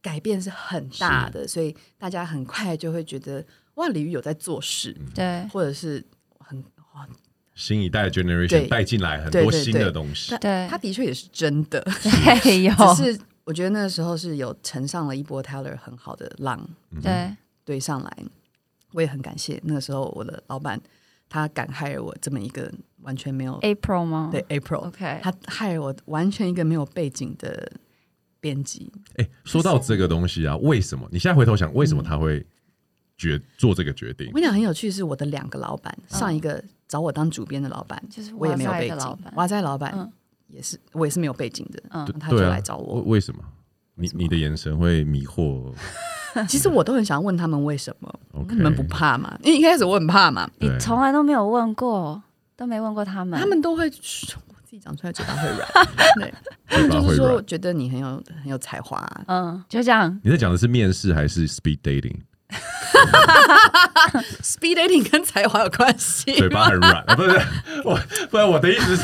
[0.00, 6.02] 改变是很大的，所以大家很快就会觉得哇，李玉有在做事，对、嗯，或者是。
[7.54, 11.80] 新一代的 generation 带进来很多新的东西，对，他的确也是真的。
[12.96, 16.68] 只是我觉得那个时候是有乘上了一波 Teller 很好的浪，
[17.00, 18.16] 对，对上来，
[18.92, 20.80] 我也很感谢那个时候我的老板，
[21.28, 24.30] 他敢 hire 我这么一个完全没有 April 吗？
[24.32, 27.70] 对，April，OK，他 hire 我完全一个没有背景的
[28.40, 28.90] 编辑。
[29.16, 31.08] 哎，说到这个东西啊，为什么？
[31.12, 32.44] 你现在回头想，为什么他会
[33.16, 34.26] 决做这个决定？
[34.28, 36.64] 我跟你讲很有趣，是我的两个老板，上一个。
[36.88, 39.18] 找我当主编的老板，就是我也没有背景。
[39.34, 40.12] 哇塞，老板
[40.48, 43.00] 也是我也是没有背景的，嗯，他就来找我。
[43.02, 43.42] 为什么？
[43.96, 45.72] 你你的眼神会迷惑？
[46.48, 48.12] 其实我都很想问他们为什么？
[48.48, 49.38] 你们不怕吗？
[49.42, 50.50] 因为一开始我很怕嘛。
[50.58, 52.20] 你从来都没有问过，
[52.56, 55.68] 都没问过他们，他们都会说我自己讲出来嘴巴会软，
[56.18, 56.34] 对，
[56.66, 60.20] 他们就是说觉得你很有很有才华，嗯，就这样。
[60.24, 62.16] 你在讲的是面试还是 speed dating？
[64.42, 66.32] Speed dating 跟才华有关系？
[66.36, 67.30] 嘴巴很软，不是
[67.84, 67.98] 我，
[68.30, 69.02] 不然我的意思是，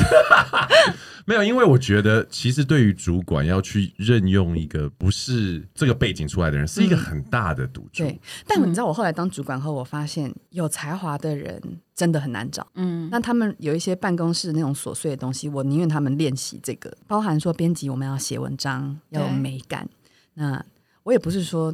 [1.25, 8.03] 没有，因为我觉得其实对于主管要去任用一个不是这个背景出来的人，是一个很大的赌注。
[8.03, 11.61] 对，但你知道，我后来当主管后，我发现有才华的人
[11.95, 12.65] 真的很难找。
[12.75, 19.87] 嗯，那他们有一些办公室那种琐碎的东西，我宁愿他们练习这个，包含说编辑我们要写文章要有美感。
[20.35, 20.63] 那
[21.03, 21.73] 我也不是说。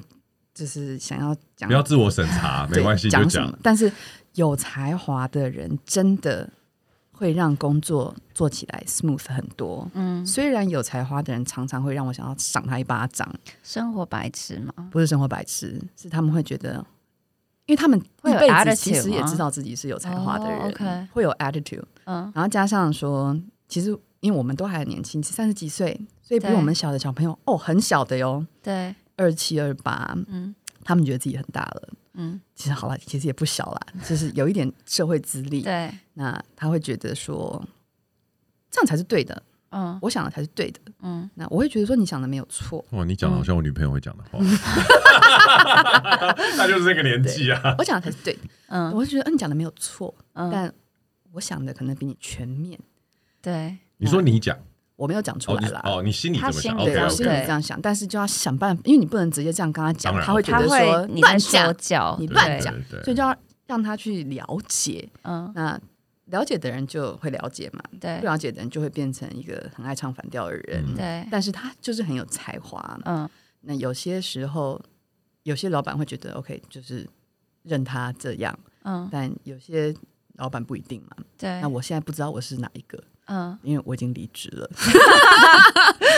[0.58, 3.56] 就是想要讲，不要自我审查， 没关系，讲什么。
[3.62, 3.92] 但是
[4.34, 6.50] 有才华的人真的
[7.12, 9.88] 会让工作做起来 smooth 很多。
[9.94, 13.32] 嗯，虽然有才华的人常常会让我想要赏他一巴掌。
[13.62, 14.74] 生活白痴吗？
[14.90, 16.84] 不是生活白痴，是他们会觉得，
[17.68, 21.84] 因为他们一辈子其实也知道自己是有才华的人，会有 attitude，会有 attitude。
[22.06, 28.46] 嗯，然后加上说，其实因为我们都还很年轻，三十几岁，所以比我们小的小朋友哦，很小的哟。
[28.64, 28.96] 对。
[29.18, 37.62] 二七二八，嗯，他们觉得自己很大了，嗯，其实好了，其实也不小了，就是有一点社会资历，对，那他会觉得说
[38.72, 44.40] 这样才是对的，嗯，我想的才是对的，嗯，那我会觉得说你想的没有错，哇，你讲的好像我女朋友会讲的话，
[46.58, 50.50] 那就是这个年纪啊，我讲的才是对的，嗯，我会觉得嗯，你讲的没有错，嗯。
[50.52, 50.74] 但
[51.34, 52.80] 我想的可能比你全面，
[53.42, 54.58] 对，你说你讲。
[54.98, 55.82] 我没有讲出来啦。
[55.86, 56.76] 哦，你心里怎么想？
[56.76, 61.40] 对，我心里这样想，但是就要想办法，因为你不能直接这样跟他讲，他会觉得说乱
[61.80, 63.34] 讲，你乱讲，所以就要
[63.68, 65.08] 让他去了解。
[65.22, 65.80] 嗯，那
[66.26, 70.84] 了解的人就会了解嘛，对，不了解的人就会变成一个很爱唱反调的人。
[70.96, 73.00] 对，但是他就是很有才华。
[73.06, 73.30] 嗯，
[73.62, 74.82] 那有些时候，
[75.44, 77.08] 有些老板会觉得 OK，就是
[77.64, 78.58] 任他这样。
[78.84, 79.94] 嗯，但有些
[80.38, 81.16] 老板不一定嘛。
[81.38, 83.02] 对，那我现在不知道我是哪一个。
[83.28, 84.70] 嗯，因为我已经离职了。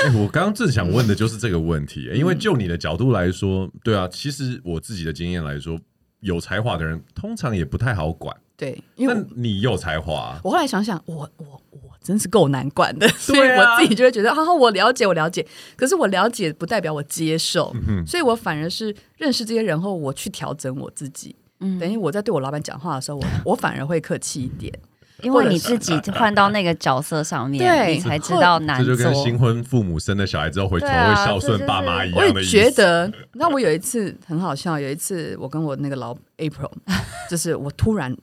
[0.04, 5.80] 欸、 我刚刚正想问的就是这个问题，欸，因为就你的角度来说，对啊，其实我自己的经验来说，
[6.22, 8.36] 有才华的人通常也不太好管。
[8.56, 15.48] 对，因为你有才华，我后来想想，我我我真是够难管的，所以我自己就会觉得，好好，我了解，我了解。
[15.78, 21.36] 可是我了解不代表我接受，嗯、所以我反而是认识这些人后，我去调整我自己。
[21.62, 24.78] 嗯，等于我在对我老板讲话的时候，我我反而会客气一点。
[25.22, 28.96] 因为你自己换到那个角色上面，你才知道难做。
[28.96, 32.58] 这就跟新婚父母生了小孩之后回头会孝顺爸妈一样的意思。
[32.58, 36.72] 我也觉得，那我有一次很好笑，有一次我跟我那个老 April，
[37.30, 38.16] 就是我突然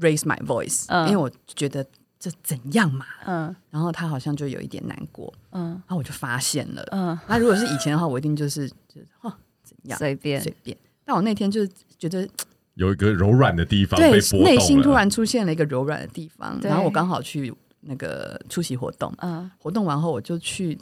[0.00, 1.84] raise my voice，因为我觉得
[2.18, 12.28] 这怎样嘛，嗯，然后他好像就有一点难过，嗯，然后我就发现了，嗯，那如果是以前的话，我一定就是就是哦怎样随便随便，但我那天就是觉得。
[12.74, 14.10] 有一个柔软的地方，对，
[14.42, 20.78] 内心突然出现了一个柔软的地方，然后我刚好去那个出席活动，嗯，活动完后我就去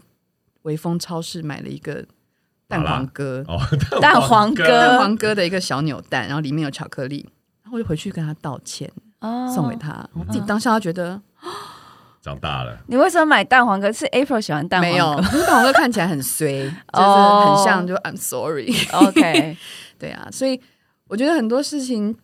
[0.62, 2.04] 微风超市买了一个
[2.68, 3.58] 蛋黄哥，哦，
[4.00, 5.34] 蛋黄哥，蛋黄哥。
[5.34, 7.28] 的一个小扭蛋，然后里面有巧克力，
[7.64, 11.20] 然后我就回去跟他道歉，哦，送给他，我自己当下觉得
[12.22, 12.78] 长大了。
[12.86, 13.90] 你为什么买蛋黄哥？
[13.90, 14.92] 是 April 喜欢蛋黄哥？
[14.92, 19.56] 没有， 因为蛋黄哥看起来很衰，就是很像就 I'm sorry，OK，
[19.98, 20.60] 对啊，所以。
[21.10, 22.16] 我觉得很多事情，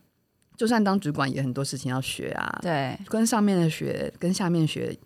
[0.55, 2.59] 就算当主管，也很多事情要学啊。
[2.61, 4.97] 对，跟上面的学，跟下面学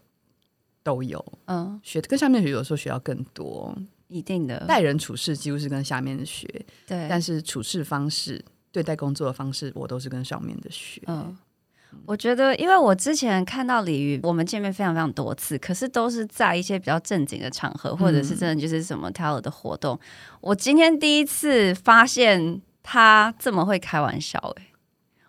[0.84, 1.26] 都有。
[1.46, 3.76] 嗯，学跟下面学，有时候学到更多。
[4.08, 6.48] 一定的，待人处事几乎是跟下面的学。
[6.86, 11.02] 对，但是处事方式、对待工作的方式，我都是跟上面的学。
[11.08, 11.36] 嗯，
[12.06, 19.96] 我觉得，因为我之前看到李瑜，我们见面非常非常多次，可是都是在一些比较正经的场合，或者是真的就是什么 Teller 的活动。
[19.96, 22.62] 嗯、我今天第一次发现。
[22.84, 24.74] 他这么会开玩笑哎、欸！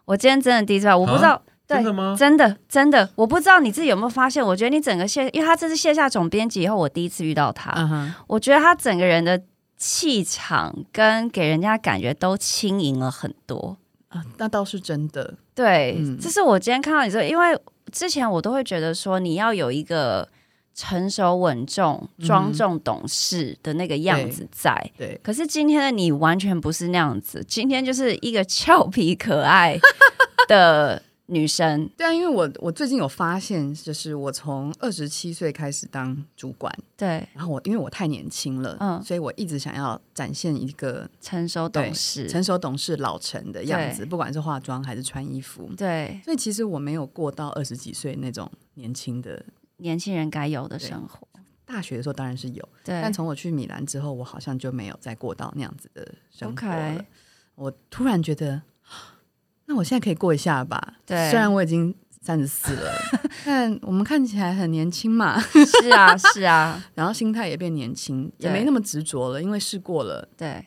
[0.05, 2.17] 我今天真的第一次，我不知道，真的吗？
[2.19, 4.45] 真的真的，我不知道你自己有没有发现？
[4.45, 7.71] 我觉得你整个线，因为他这是线下总编辑以后，我第一次遇到他。
[7.73, 8.13] Uh huh.
[8.27, 9.41] 我觉得他整个人的
[9.77, 13.77] 气场跟给人家感觉都轻盈了很多
[14.09, 15.35] 啊，uh, 那倒是真的。
[15.55, 17.59] 对，嗯、这是我今天看到你说，因为
[17.91, 20.29] 之前我都会觉得说你要有一个。
[20.75, 25.07] 成熟稳重、庄重懂事的那个样子在，嗯、对。
[25.09, 29.79] 对，可是今天的你完全不是那样子，今天就是一个俏皮可爱
[30.49, 31.89] 的女生。
[31.97, 37.29] 对啊，因为我我最近有发现，就是我从二十七岁开始当主管，对。
[37.35, 46.19] 然后我因为我太年轻了，嗯，所以我一直想要展现一个成熟懂事、成熟懂事、老成的样子，不管是化妆还是穿衣服，对。
[46.25, 49.45] 所以其实我没有过到二十几岁那种年轻的。
[49.83, 51.29] 年轻人该有的生活。
[51.65, 53.01] 大学的时候当然是有，对。
[53.01, 57.05] 但从我去米兰之后，我好像就没有再过到那样子的生活了。
[57.55, 58.61] 我突然觉得，
[59.67, 60.95] 那我现在可以过一下吧。
[61.07, 62.93] 对，虽然我已经三十四了，
[63.47, 65.41] 但我们看起来很年轻嘛。
[65.41, 66.83] 是啊，是啊。
[66.95, 70.29] 然后心态也变年轻，也没那么执着了，因为试过了。
[70.37, 70.67] 对。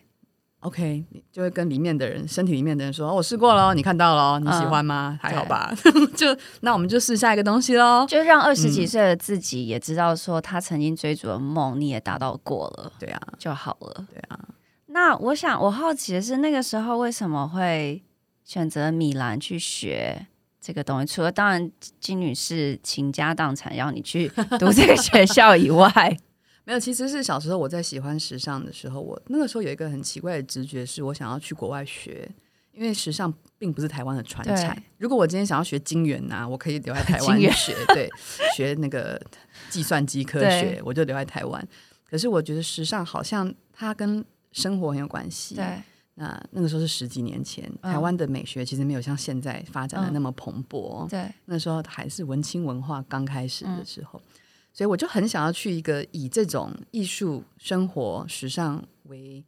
[0.66, 5.12] OK，就会跟里面的人、身体里面的人说：“哦、我试过了，你看到了，你喜欢吗？
[5.14, 5.72] 嗯、还好吧？
[6.18, 8.04] 就那我们就试下一个东西喽。
[8.10, 12.92] 就让二十几岁的自己也知道，说他曾经追逐的梦，你也达到过了。
[12.98, 14.08] 对啊，就好了。
[14.12, 14.40] 对啊。
[14.88, 18.02] 那我想，我好奇的是，那个时候为什么会
[18.44, 20.26] 选择米兰去学
[20.60, 21.14] 这个东西？
[21.14, 26.18] 除了当然金女士倾家荡产要你去读这个学校以外。
[26.66, 32.28] 没有，其实是小时候我在喜欢时尚的时候，我那个时候有一个很奇怪的直觉，是我想要去国外学，
[32.74, 34.76] 因为时尚并不是台湾的传产。
[34.98, 38.10] 如果我今天想要学金源呐，我可以留在台湾学，对，
[38.56, 39.22] 学那个
[39.70, 41.68] 计算机科学，我就留在台湾。
[42.10, 45.54] 可是我觉得时尚好像它跟生活很有关系。
[45.54, 45.82] 对，
[46.16, 51.08] 那那个时候是十几年前，台湾的美学其实没有像现在发展的那么蓬勃。
[51.10, 54.20] 对，那时候还是文青文化刚开始的时候。
[54.76, 59.42] 所以我就很想要去一个以这种艺术、生活、时尚为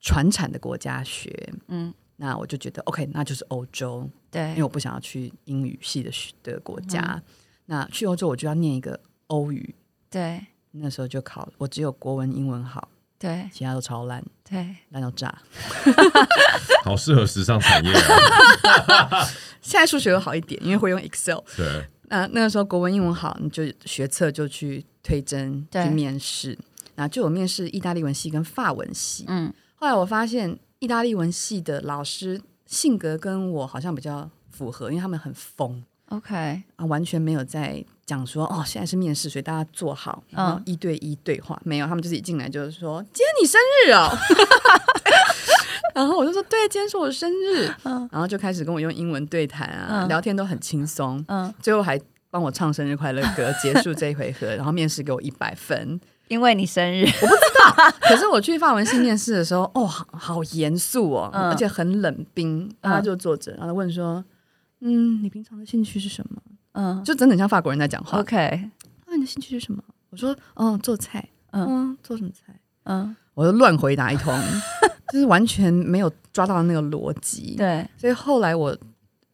[0.00, 6.10] 传产的国家学，嗯，那我就觉得 OK，那就是欧洲，对，因为我不想要去英语系的
[6.42, 7.22] 的国家，嗯、
[7.66, 9.74] 那去欧洲我就要念一个欧语，
[10.08, 10.40] 对，
[10.70, 15.42] 那时候就考，我只有国文、英文好，对，其他都超烂，对，烂到炸，
[16.84, 19.28] 好适合时尚产业啊！
[19.60, 21.86] 现在数学又好一点，因为会用 Excel，对。
[22.12, 26.50] 那那个时候国文英文好，你就学测就去推甄去面试，
[26.94, 29.24] 然后就有面试意大利文系跟法文系。
[29.28, 35.82] 嗯，后来我发现意大利文系的老师性格跟我好像比较符合，因为他们很疯。
[36.10, 41.56] OK 啊，完全没有在讲说哦，现在是面试，所以大家坐好，然后一对一对话。
[41.64, 44.10] 嗯、没有，他们就是一进来就是说今天你生日哦。
[45.94, 52.00] 然后我就说对，今天是我生日，嗯，然后就开始跟我用英文对谈啊，嗯、聊天都很轻松，嗯，最后还
[52.30, 64.24] 帮我唱生日快乐歌，结束这一回合，然后面试给我一百分， 因为你生日，我不知道，可是我去法文系面试的时候，哦，好严肃哦，嗯、而且很冷冰，他就坐着，然后问说，
[64.80, 66.40] 嗯，你平常的兴趣是什么？
[66.72, 68.70] 嗯，就真的像法国人在讲话，OK，
[69.06, 69.82] 那你的兴趣是什么？
[70.08, 72.58] 我说，嗯，做菜，嗯，嗯，做什么菜？
[72.84, 74.34] 嗯，我就乱回答一通。
[75.12, 78.74] 就是完全没有抓到那个逻辑，对，所以后来我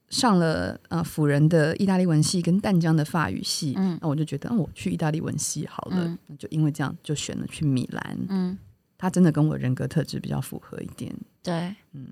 [0.09, 8.59] 上了呃辅仁的意大利文系跟淡江的法语系，嗯，那我就觉得，我去意大利文系好了，嗯、就因为这样就选了去米兰，嗯，
[8.99, 11.15] 他真的跟我人格特质比较符合一点，
[11.45, 12.09] 对，嗯，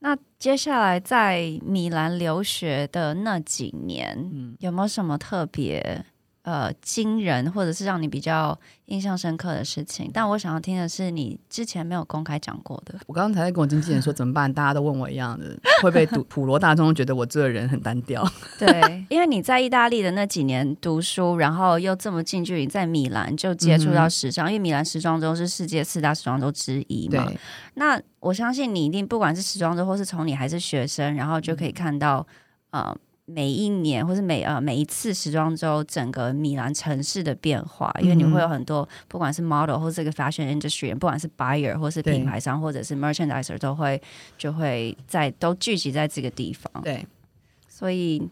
[0.00, 6.04] 那接下来在米兰留学的那几年，嗯，有没有什么特别？
[6.48, 12.94] 呃，惊人或者是让你比较印象深刻的事情，但我想要听的是你之前没有公开讲过的。
[13.06, 18.26] 我刚才在跟我经纪人说怎么办，大家都问我一样的，会被普普罗大众觉得我这个人很单调。
[18.58, 27.30] 对，因为你在意大利的那几年读书，然后又这么近距离在米兰就接触到时尚，嗯、因为米兰时装周是世界四大时装周之一嘛。
[27.74, 32.26] 那我相信你一定不管是时装周，或是从你还是学生，然后就可以看到，
[32.70, 32.96] 嗯、呃。
[33.30, 44.00] 每一年或是每呃每一次时装周，整个米兰城市的变化，因为你会有很多不管是 model 或是这个 fashion industry，不管是 buyer 或是品牌商或者是 merchandiser 都会
[44.38, 46.82] 就会在都聚集在这个地方。
[46.82, 47.06] 对，
[47.68, 48.26] 所以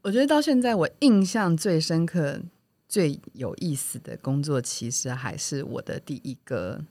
[0.00, 2.40] 我觉得到现在我印象最深刻、
[2.88, 6.82] 最有意思的工作，其实还是我的第一个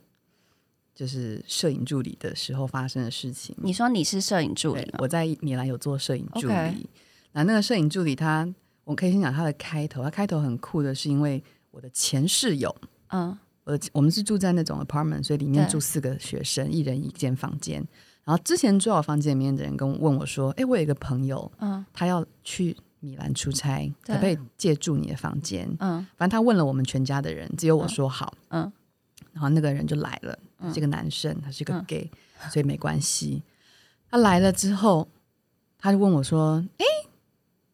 [0.93, 3.56] 就是摄影助理的时候发生的事情。
[3.63, 4.88] 你说你是摄影助理？
[5.00, 6.88] 我在米兰有做摄影助理。
[7.38, 7.43] Okay.
[7.43, 8.52] 那那个摄影助理他，
[8.84, 10.02] 我可以先讲他的开头。
[10.02, 12.76] 他开头很酷的是，因为我的前室友，
[13.10, 17.86] 嗯，我的我们是住在那种 apartment，所以里面住四个学生，一人一间房间。
[18.23, 28.71] 然后之前住我房间里面的人跟我问我说：“哎，我有一个朋友，嗯，他要去米兰出差，对可不可以借住你的房间？”嗯，反正他问了我们全家的人，只有我说好，嗯，嗯
[29.34, 32.10] 然后那个人就来了，嗯、是个男生，他是个 gay，、
[32.44, 33.44] 嗯、所以没关系。
[34.10, 35.08] 他来了之后，
[35.77, 36.85] 他就问我说：“哎。”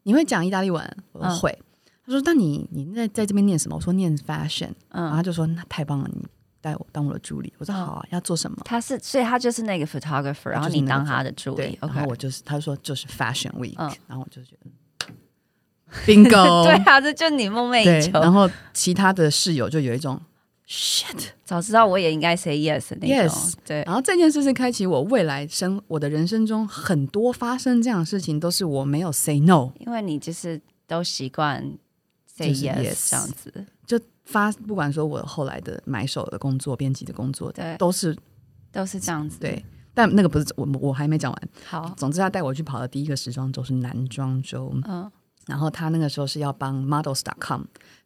[0.04, 0.96] 你会讲意大利文？
[1.12, 1.50] 我说会。
[1.50, 1.64] 嗯、
[2.06, 6.22] 他说：“那你你在在这边念什么？”我说：“念 fashion。”嗯，然后他就说：“那太棒了，你
[6.60, 11.78] 带我当我的助理。”我说：“好啊，嗯、要做什么？”他是，所以他就是那个 photographer，然后你当他的助理。
[11.80, 14.70] 然后我就是，他就说就是 fashion week，、嗯、然后我就觉得
[16.06, 16.64] bingo。
[16.64, 18.20] 对啊，这就你梦寐以求。
[18.20, 20.20] 然后其他的室友就有一种
[20.68, 23.36] shit，早知道我也应该 say yes 那种。
[23.36, 23.82] Yes，对。
[23.84, 30.60] 然后这件事是开启我未来生我的人生中很多发生这样的事情，都是我没有 say no，因为你就是。
[30.86, 31.64] 都习惯
[32.26, 33.66] say yes 这样子。
[33.86, 38.14] 就发不管说我后来的买手的工作、编辑的工作，对都是
[38.70, 39.38] 都是这样子。
[39.40, 39.64] 对。
[39.94, 41.48] 但那个不是我，我还没讲完。
[41.64, 45.10] 好，总之他带我去跑的第一个时装周是男装周，嗯，
[45.46, 47.62] 然后他那个时候是要帮 Models.com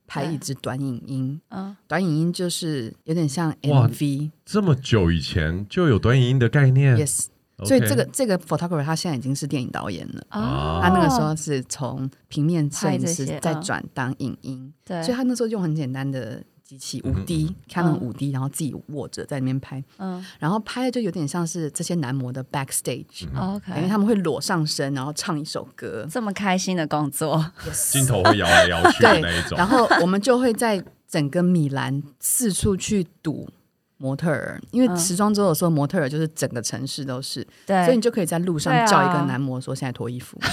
[0.08, 4.30] 拍一支短影音，嗯，短影音就是有点像 MV。
[4.44, 6.96] 这么久以前就有短影音的概念。
[6.96, 7.26] Yes，
[7.64, 10.26] 所以这个这个 photographer 他现在已经是电影导演了。
[10.30, 20.22] 哦，他那个时候是从平面摄影师再转当影音，对，所以他那时候用很简单的机器五 D Canon 五 D，然后自己握着在那边拍，嗯。
[20.38, 27.42] 然后拍的就有点像是这些男模的 backstage，哦，OK，因为他们会裸上身，然后唱一首歌，这么开心的工作，
[27.90, 29.56] 镜头会摇来摇去的那一种。
[29.56, 33.48] 然后我们就会在整个米兰四处去堵
[33.96, 40.38] 模特儿，因为时装周的时候模特儿就是整个城市都是，对，所以你就可以在路上叫一个男模说现在脱衣服。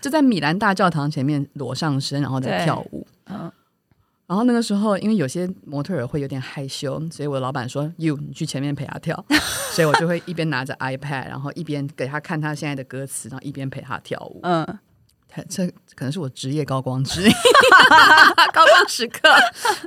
[0.00, 3.04] 就在米兰大教堂前面裸上身，然后再跳舞。
[3.32, 3.52] 嗯
[4.26, 9.24] 然后那个时候，因为有些模特儿会有点害羞，所以我的老板说：“You，你去前面陪他跳。”
[9.74, 14.38] 所以我就会一边拿着 iPad，然后一边给他看他现在的歌词，然后一边陪他跳舞。
[14.44, 14.64] 嗯，
[15.48, 15.66] 这
[15.96, 17.32] 可能是我职业高光之一，
[18.54, 19.28] 高光时刻，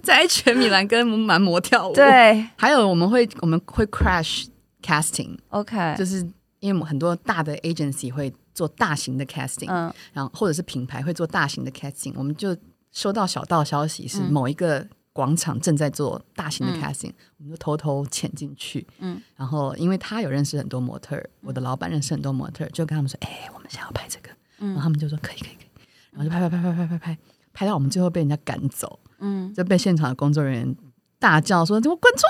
[0.04, 2.46] 在全米兰跟蛮模跳舞。，对。
[2.58, 4.48] 还有我们会我们会 crash
[4.82, 6.22] casting，，OK，就是
[6.60, 9.94] 因为很多大的 agency 会做大型的 casting，、嗯。
[10.12, 12.54] 然后或者是品牌会做大型的 casting，我们就
[12.94, 19.22] 收到小道消息是某一个广场正在做大型的 casting，、我们就偷偷潜进去，嗯。
[19.36, 24.30] 然后因为他有认识很多模特儿，我的老板认识很多模特儿，就跟他们说，哎、我们想要拍这个，
[24.60, 25.68] 然后他们就说可以可以可以，
[26.12, 27.18] 然后就拍拍拍拍拍拍拍，
[27.52, 29.54] 拍到我们最后被人家赶走，嗯。
[29.54, 30.76] 就被现场的工作人员
[31.20, 32.22] 大叫说：“给我滚出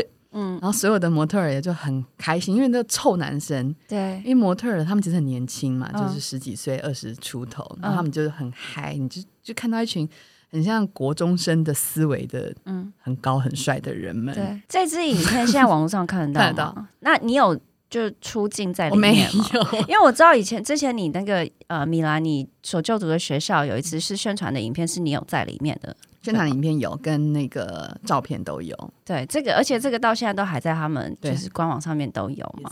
[0.00, 10.08] 去！”嗯，然后所有的模特儿也就很开心，因为那个臭男生，对因为模特儿他们其实很年轻嘛，嗯就是十几岁、二十出头，然后他们就是很嗨，你就就看到一群
[10.50, 14.34] 很像国中生的思维的，嗯，很高很帅的人们。
[14.34, 16.86] 对，这支影片现在网络上看得到看得到？
[17.00, 17.58] 那你有
[17.90, 19.44] 就出镜在里我没面吗？
[19.52, 25.94] 有，因为我知道以前之前你那个呃米兰你所就读的学校有一次是宣传的影片，是你有在里面的。
[26.22, 28.76] 宣传影片有，跟那个照片都有。
[29.04, 32.70] 对，这个而且这个到现在都还在他们就是官网上面都有嘛。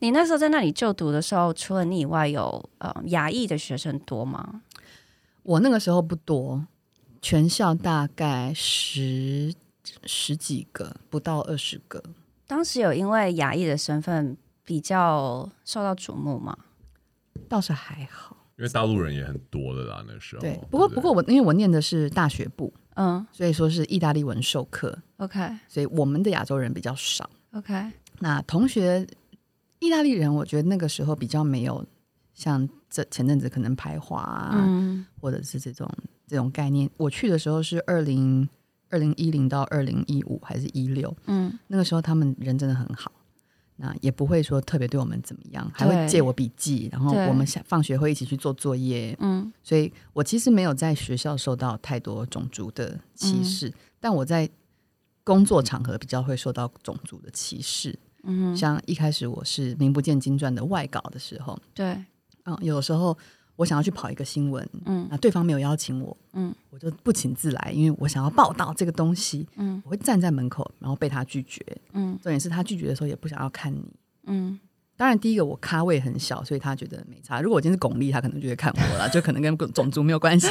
[0.00, 4.62] 你那时候在那里就读的时候，除了你以外有，呃亚裔的学生多吗？
[5.42, 6.66] 我那个时候不多，
[7.20, 9.54] 全校大概十
[10.04, 12.02] 十几个，不到二十个。
[12.46, 16.56] 当时有因为亚裔的身份比较受到瞩目吗？
[17.48, 20.42] 倒是还好，因为大陆人也很多的啦，那时候。
[20.42, 20.60] 对。
[20.70, 23.26] 不过，不过我因为我念的是大学部，嗯。
[23.32, 25.40] 所以说是意大利文授课，，OK。
[25.68, 27.28] 所以我们的亚洲人比较少。
[27.52, 29.06] OK，那同学，
[29.78, 31.84] 意大利人，我觉得那个时候比较没有
[32.34, 35.04] 像这前阵子可能排华啊，嗯。
[35.20, 35.88] 或者是这种
[36.26, 36.88] 这种概念。
[36.96, 38.48] 我去的时候是二零
[38.88, 41.58] 二零一零到二零一五还是一六，嗯。
[41.66, 43.12] 那个时候他们人真的很好。
[43.82, 49.16] 那也不会说特别对我们怎么样，还会借我笔记，然后我们下放学会一起去做作业。
[49.18, 49.52] 嗯。
[49.60, 54.48] 所以我其实没有在学校受到太多种族的歧视，嗯但我在
[55.24, 57.98] 工作场合比较会受到种族的歧视。
[58.22, 61.98] 嗯，像一开始我是名不见经传的外稿的时候，对，
[62.44, 63.18] 嗯，有时候
[63.56, 71.64] 我想要去跑一个新闻，嗯那对方没有邀请我，嗯我就不请自来，因为我想要报道这个东西，嗯我会站在门口，然后被他拒绝。
[71.92, 73.84] 嗯重点是他拒绝的时候也不想要看你。
[74.24, 74.58] 嗯
[74.94, 77.40] 当然，第一个我咖位很小，所以他觉得没差。
[77.40, 80.46] 如果我今天是巩俐，他可能就会看我了， 就可能跟种族没有关系。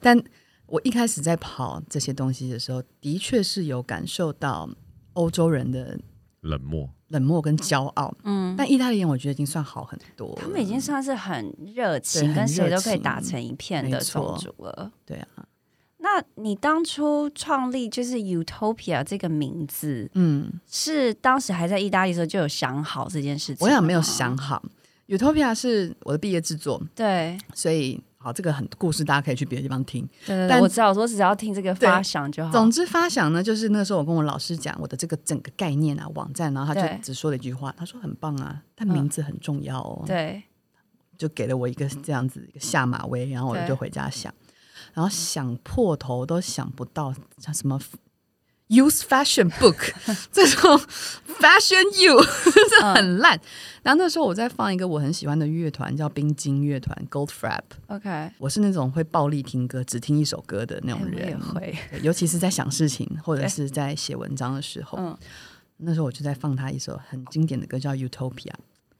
[0.00, 0.20] 但
[0.66, 4.68] 我一开始在跑这些东西的时候，的确是有感受到
[5.12, 5.96] 欧洲人的
[6.40, 8.12] 冷漠，冷漠跟骄傲。
[8.24, 10.36] 嗯，但意大利人我觉得已经算好很多。
[10.40, 14.90] 他们已经算是很热对情，跟谁都可以打成一片的没错种族了。
[15.06, 15.46] 对啊，
[15.98, 23.64] 那你当初创立就是 Utopia 这个名字，嗯，是当时还在意大利的时候就有想好这件事情？
[23.64, 24.36] 我想没有想。
[24.36, 24.62] 好。
[25.08, 30.08] Utopia 是我的毕业制作，对所以好，这个很故事，大家可以去别的地方听。
[30.24, 32.52] 对对对，但我知道，我只要听这个发想就好。
[32.52, 40.42] 总之，发想呢，就是那时候我跟我老师讲我的这个整个概念啊，网站，然后他就只说了一句话，他说很棒啊，但名字很重要哦。，对，
[41.18, 44.32] 就给了我一个这样子一个下马威，然后我就回家想，
[44.94, 47.80] 然后想破头都想不到像什么
[48.68, 49.92] use fashion book
[50.32, 50.78] 这种
[51.40, 52.20] fashion you
[52.70, 53.38] 这很烂。
[53.82, 61.40] 然后那时候我在放一个我很喜欢的乐团叫冰晶乐团 Goldfrapp，OK，我是那种会暴力听歌，只听一首歌的那种人也人。
[61.40, 61.76] 会。
[62.02, 65.16] 尤其是在想事情或者是在写文章的时候，嗯
[65.84, 68.52] 那时候我就在放他一首很经典的歌，叫《Utopia》。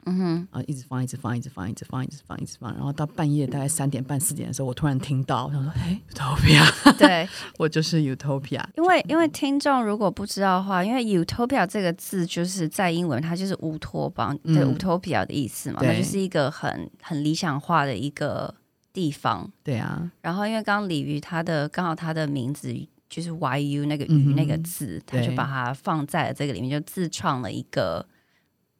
[0.05, 7.27] 嗯哼，啊，一直放，一直放，一直放，一直放，一直放，一直放，然后到半夜大概三点半四点的时候，我突然听到，我想说，哎，Utopia， 对
[7.57, 8.63] 我就是 Utopia。
[8.75, 18.53] 因为因为听众如果不知道的话，因为 Utopia 这个字就是在英文，它就是乌托邦，对、嗯、Utopia 的意思嘛，那就是一个很很理想化的一个
[18.91, 19.49] 地方。
[19.63, 22.73] 对啊，然后因为刚刚鲤鱼他的刚好他的名字
[23.09, 28.05] 就是 YU 那个鱼那个字，嗯、他就把它放在了这个里面，就自创了一个。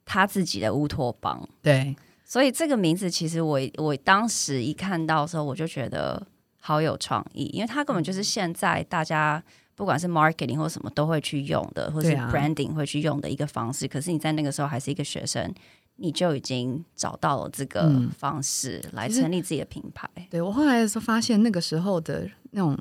[0.04, 1.94] 他自己的乌托邦，对，
[2.24, 6.26] 所以这个名字其实我我当时一看到的时候，我就觉得
[6.60, 9.42] 好有创意，因为他根本就是现在大家
[9.74, 13.86] 不管是 marketing 或什么都会去用的，或是 branding 会去用的一个方式。
[13.86, 15.52] 啊、可是你在那个时候还是一个学生，
[15.96, 20.08] 你就已经找到了这个方式来成立自己的品牌。
[20.16, 22.78] 嗯、对，我后来的时候发现，那个时候的那种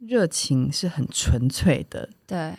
[0.00, 2.54] 热情是很纯粹的，对。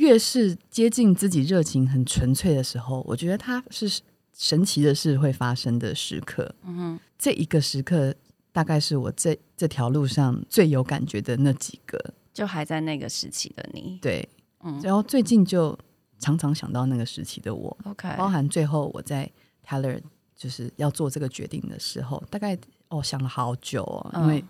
[0.00, 4.00] 越是接近自己热情很纯粹的时候，我觉得它是
[4.32, 6.54] 神奇的事会发生的时刻。
[6.62, 8.14] 嗯哼，这一个时刻
[8.50, 13.98] 大概是我这这条路上最有感觉的那几个，就还在那个时期的你。
[14.00, 14.26] 对，
[14.64, 15.78] 嗯，然后最近就
[16.18, 17.76] 常常想到那个时期的我。
[17.84, 19.30] OK，包含最后我在
[19.66, 20.00] Tyler
[20.34, 22.56] 就是要做这个决定的时候，大概
[22.88, 24.44] 哦想了好久哦，嗯，因为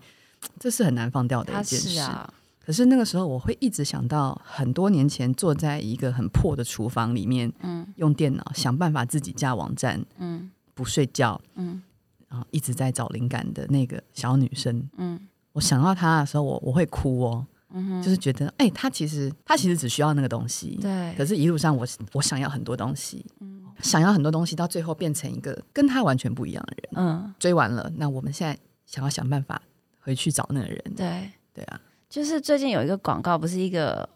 [0.57, 2.33] 这是很难放掉的一件事啊。
[2.63, 11.81] 可是那个时候，我会一直想到很多年前坐在一个很破的厨房里面，嗯，用电脑想办法自己架网站，嗯，不睡觉，嗯，
[12.29, 15.19] 然后一直在找灵感的那个小女生，嗯，
[15.53, 29.59] 我想到她的时候，我我会哭哦，嗯，就是觉得，哎，她其实她其实只需要那个东西，对，可是一路上我我想要很多东西，嗯，想要很多东西，到最后变成一个跟她完全不一样的人，嗯，追完了，那我们现在想要想办法
[29.99, 31.81] 回去找那个人，对，对啊。
[32.11, 34.07] 就是最近有一个广告，不是一个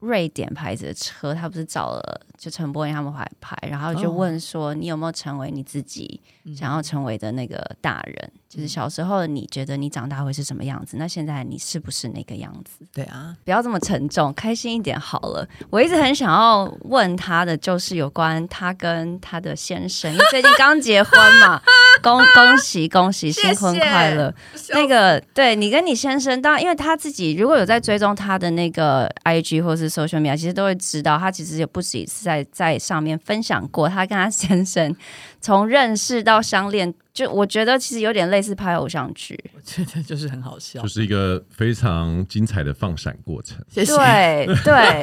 [0.00, 6.20] 瑞典牌子的车，他不是找了就陈柏霖他们来拍，然后就问说，你有没有成为你自己
[6.56, 8.32] 想要成为的那个大人？
[8.52, 10.96] 嗯、就是小时候你觉得你长大会是什么样子？
[10.96, 12.84] 那现在你是不是那个样子？
[12.92, 15.46] 对啊，不要这么沉重，开心一点好了。
[15.70, 21.60] 我一直很想要问他的，就是有关他跟他的先生，因为最近刚结婚嘛。
[22.02, 24.34] 恭恭喜恭喜，新婚快乐！
[24.54, 34.96] 谢谢那个对你跟你先生，当然因为他自己如果有在追踪他的那个 IG 或是 social media，其实都会知道，他其实也不止一次在在上面分享过他跟他先生
[35.40, 43.58] 从认识到相恋，就我觉得其实有点类似拍偶像剧，我觉得就是很好笑，就是一个非常精彩的放闪过程。
[43.68, 43.94] 谢谢。
[43.94, 45.00] 对 对，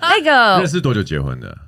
[0.00, 1.58] 那个认识多久结婚的？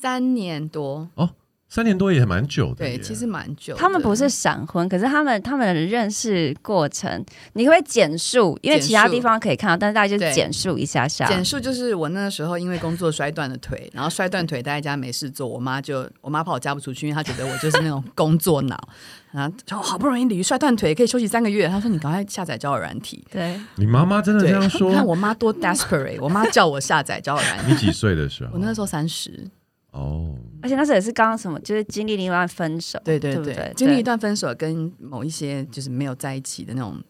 [0.00, 1.30] 三年多哦。
[1.74, 3.74] 三年多也蛮久的，对，其实蛮久。
[3.74, 11.26] 他们不是闪婚，可是他们他们的认识过程，你会简述，因为其他地方可以看到，但是大家就简述一下下。
[11.26, 18.78] 简述就是我那个时候因为工作摔断了腿，然后摔断腿待在家没事做，我妈就我妈怕我嫁不出去，因为她觉得我就是那种工作脑，
[19.34, 23.26] 然后就好不容易鲤鱼摔断腿可以休息三个月，她说你赶快下载交友软体。
[23.32, 24.90] 对，你妈妈真的这样说？
[24.90, 27.72] 你看我妈多 desperate，我妈叫我下载交友软体。
[27.74, 28.50] 你几岁的时候？
[28.52, 29.50] 我那个时候三十。
[29.94, 37.00] 哦，而且那时候也是刚刚什么，就是经历另一段分手，对对对，对对经历一段分手，跟某一些就是没有在一起的那种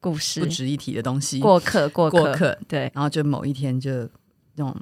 [0.00, 2.90] 故事，不值一提的东西，过客过客，过客，对。
[2.92, 3.90] 然后就某一天就
[4.56, 4.76] 那种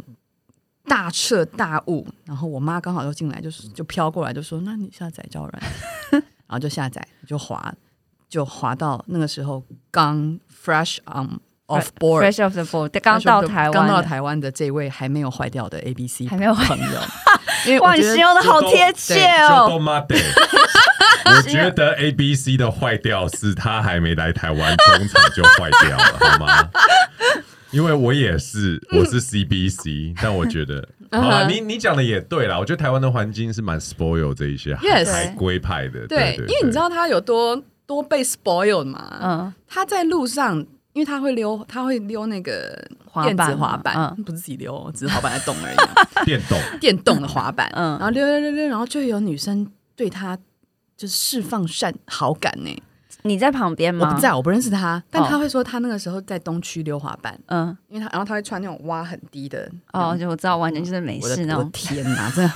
[0.84, 7.74] 大彻大悟，然后我妈刚好又进来，就是就飘过来就说：“那你下载交友软件。” 然后就下载，就滑，
[8.30, 11.38] 就滑到那个时候刚 fresh on。
[11.68, 17.00] Off board, fresh off the board，刚到台湾，刚到台湾的这位还没有坏掉的 A B C 还没有朋友，
[17.66, 19.66] 因为哇，你形容的好贴切哦。
[21.26, 26.68] 我觉得 A B C 的坏掉是他还没来台湾，通常就坏掉了，好吗？
[27.72, 32.60] 因为我也是，我是 C B C，但我觉得， 好了，你你讲的也对啦。
[32.60, 39.18] 我觉得台湾的环境是蛮 spoil 这一些海归派的，对，因为你知道他有多多被 spoil 嘛？
[39.20, 40.64] 嗯，他在路上。
[40.96, 42.74] 因为他会溜，他会溜那个
[43.22, 45.76] 电子滑板，嗯、不是自己溜，只是滑板在动而已。
[46.24, 50.34] 电动 电动的滑板，嗯，然后溜溜溜溜，然后就有女生对他
[50.96, 52.82] 就是释放善好感呢。
[53.24, 54.08] 你在旁边吗？
[54.08, 61.58] 我不在，我不认识他，但他会说他那个时候在东区溜滑板，嗯，因为他然后他会穿那种挖很低的，哦，就我知道，完全就是美式那种。
[61.58, 62.52] 我的天哪，真的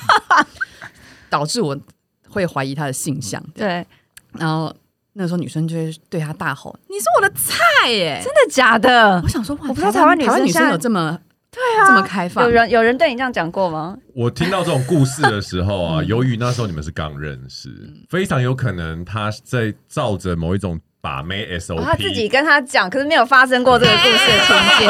[1.29, 1.79] 导致我
[2.27, 3.43] 会怀疑他的性向。
[3.55, 3.87] 对，
[4.33, 4.75] 然后。
[5.15, 9.21] 那时候女生就会对他大吼：“你是我的菜耶！”真的假的？
[9.23, 11.19] 我想说，哇，我不知道台湾女生女生有这么
[11.51, 12.45] 对啊，这么开放。
[12.45, 13.97] 有人有人对你这样讲过吗？
[14.15, 17.69] 我听到这种故事的时候啊， 由于那时候你们是刚认识，
[18.09, 24.87] 非常有可能他在照着某一种把妹 SOP，他自己跟他讲，可是没有发生过这个故事的情节。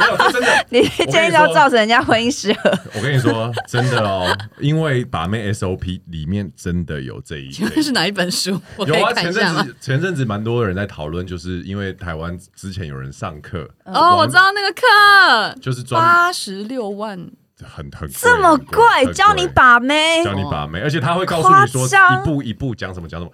[0.00, 2.70] 没有，真的， 你建议要造成人家婚姻失和。
[2.94, 8.60] 我跟你说，真的哦，因为把妹 SOP 里面真的有这一，这是哪一本书？
[8.78, 17.18] 有啊，前阵子前阵子蛮多人在讨论，就是因为台湾之前有人上课哦，我知道那个课就是八十六万。
[17.62, 23.30] 很很这么贵，教你把妹，教你把妹，而且他会告诉你说一步一步讲什么讲什么。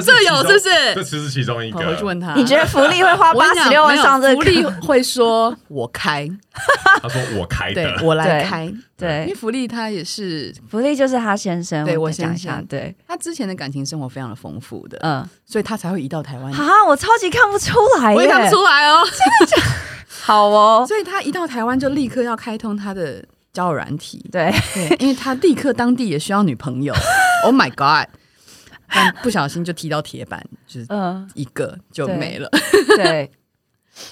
[0.00, 0.94] 这这有是不是？
[0.94, 1.80] 这只是其中一个。
[1.80, 4.34] 我去问他，你觉得福利会花八十六万上这个？
[4.34, 6.28] 福利会说我开，
[7.02, 8.72] 他说我开的，我来开。
[8.96, 16.52] 对，因为福利他也是福利，就是他先生，对我先生，对他之前的感情生活非常的丰富的，嗯，所以他才会移到台湾。
[16.52, 19.62] 啊，我超级看不出来，我也看不出来哦，真的假？
[20.22, 23.24] 好哦，所以他一到台湾就立刻要开通他的。
[23.52, 26.94] 交友软体，对对，因为他立刻当地也需要女朋友，
[27.44, 28.08] Oh my God！
[28.94, 30.86] 但不小心就踢到铁板，就是
[31.34, 32.48] 一个就没了。
[32.96, 33.30] 对，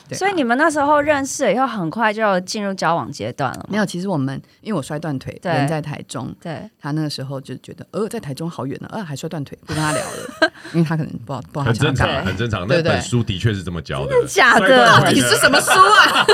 [0.13, 3.67] 所以你们那时候认识了以后，很快就进入交往阶段了。
[3.69, 12.67] 没有，其实我们因为我摔断腿，人在台中，对，他那个时候就觉得，呃，在台中好远呢，呃，还摔断腿，不跟他聊了， 因为他可能不好，不知道很正常，很正常。
[12.69, 14.87] 那本书的确是这么教的，假的？
[14.87, 16.27] 到底是什么书啊？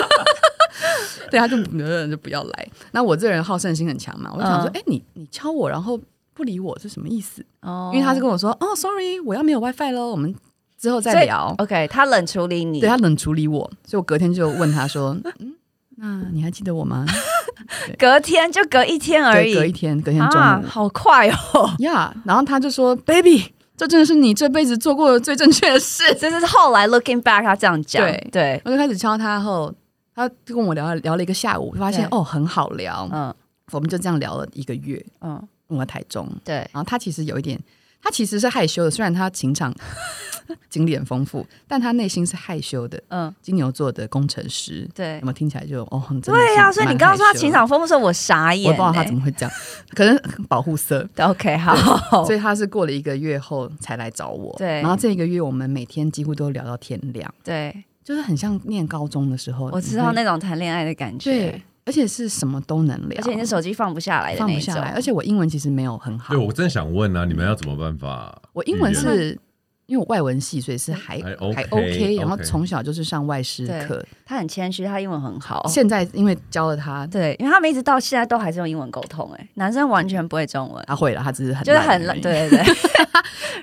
[1.30, 2.68] 对，他就呃就不要来。
[2.92, 5.98] 那我这人好胜心很强嘛，我就想说，哎、嗯，你你敲我，然后
[6.36, 7.44] 不理我是什么意思？
[7.62, 10.34] 哦，因为他是跟我说，哦，sorry，我要没有 WiFi 喽，我们
[10.78, 11.54] 之后再聊。
[11.58, 15.54] OK，他冷处理你，对，他冷处理我，所以我隔天就问他说， 嗯，
[15.96, 17.06] 那你还记得我吗？
[17.98, 22.12] 隔天就隔一天而已，隔一天，隔天中午，啊、好快哦呀。
[22.20, 26.04] Yeah, 然后他就说，baby，这真的是你这辈子做过的最正确的事。
[26.20, 29.72] 这是后来 looking back，他这样讲，对，对我就开始敲他后。
[30.14, 33.34] 他跟我聊聊了一个下午，发现哦很好聊，嗯，
[33.70, 37.60] 我们就这样聊了一个月，嗯，我在台中，对，然后他其实有一点，
[38.02, 39.74] 他其实是害羞的，虽然他情场
[40.70, 49.50] 经历很丰富，但他内心是害羞的，嗯，金牛座的工程师，对，有没有听起来就哦很对呀，所以你刚刚说他情场丰富的时候，我傻眼，我不知道他怎么会这样，
[49.94, 50.16] 可能
[50.48, 57.84] 保护色，OK 好，所以他是过了一个月后才来找我，对，然后这一个月我们每天几乎都聊到天亮，对。
[58.06, 66.34] 就是很像念高中的时候，我知道那种谈恋爱的感觉，对，而且是什么都能聊，而且你的手机放不下来的，放不下来，而且我英文其实没有很好。
[66.34, 68.36] 对，我真的想问啊，你们要怎么办法？
[68.52, 69.38] 我英文是
[69.86, 74.04] 因为我外文系，所以是还还 OK，然后从小就是上外师课。
[74.24, 75.64] 他很谦虚，他英文很好。
[75.68, 79.32] 现在因为教了他，对，因为他们一直到现在都还是用英文沟通。
[79.38, 82.64] 哎，男生完全不会中文，他会了，他只是很就是很对对对。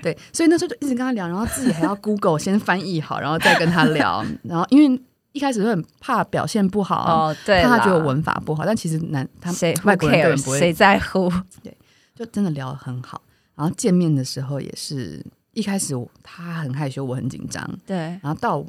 [0.02, 4.98] 对，所以那时候就一直跟他聊，然后自己还要 Google 先翻译好，然后再跟他聊，然后因为。
[5.34, 11.30] 一开始会很怕表现不好，哦，对，怕他觉得文法不好，但其实男他谁外国人根本不会，谁在乎？
[11.62, 11.76] 对，
[12.14, 13.20] 就真的聊得很好。
[13.54, 15.22] 然后见面的时候也是
[15.52, 17.96] 一开始他很害羞，我很紧张，对。
[17.96, 18.64] 然后到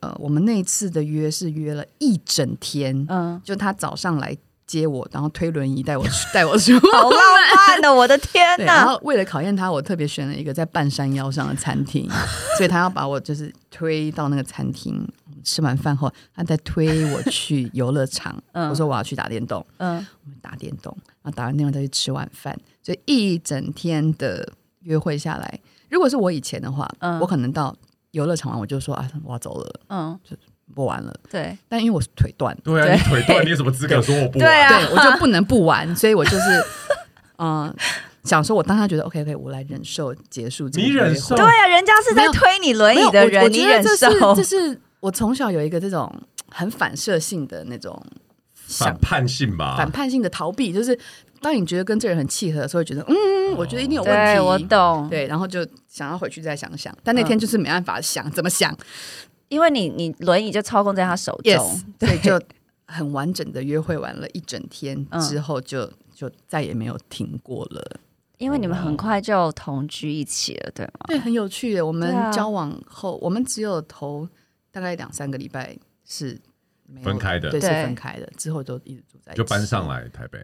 [0.00, 4.36] 呃，我们那一次的约是约了一整天，嗯，就他早上来。
[4.66, 7.20] 接我，然后推轮椅带我去， 带我去，好浪
[7.56, 8.64] 漫的，我的天呐！
[8.66, 12.08] 然后为了考验他，我特别选了一个在半山腰上的餐厅，
[12.56, 15.04] 所以他要把我就是推到那个餐厅。
[15.44, 18.36] 吃完饭后，他再推我去游乐场。
[18.52, 22.58] 嗯、我说我要去打电动，嗯，我们打电动，然后打完电动再去吃晚饭。
[22.82, 27.74] 所以一整天的约会下来，如果是我以前的话，嗯、我可能到
[28.12, 30.36] 游乐场完我就说啊，我要走了，嗯，就。
[30.72, 34.46] 不玩了，对，但因为我是腿断，对啊，你腿断，你有什么资格 说我不玩？
[34.46, 36.64] 对啊，我就不能不玩，所以我就是，
[37.38, 37.74] 嗯，
[38.22, 40.68] 想说，我当下觉得 OK OK，我来忍受结束。
[40.68, 41.34] 你忍受？
[41.34, 44.32] 对啊，人家是在推你轮椅的人，你忍受？
[44.36, 46.10] 这是我从小有一个这种
[46.50, 48.00] 很反射性的那种
[48.52, 50.98] 反叛性吧，反叛性的逃避，就是
[51.40, 58.76] 当你觉得跟这人很契合的时候，觉得嗯，我觉得一定有问题，我懂，对，然后就想要回去再想想，但那天就是没办法想，怎么想？
[59.48, 62.40] 因为你你轮椅就操控在他手中，yes, 对，就
[62.86, 65.84] 很完整的约会完了一整天之后就，
[66.14, 68.00] 就、嗯、就再也没有停过了。
[68.38, 70.92] 因为你们很快就同居一起了，对吗？
[71.08, 71.84] 对，很有趣的。
[71.84, 74.26] 我们交往后，啊、我们只有头
[74.70, 76.40] 大概两三个礼拜是
[77.02, 78.26] 分开的，对，是分开的。
[78.36, 80.38] 之后都一直住在一起，就搬上来台北。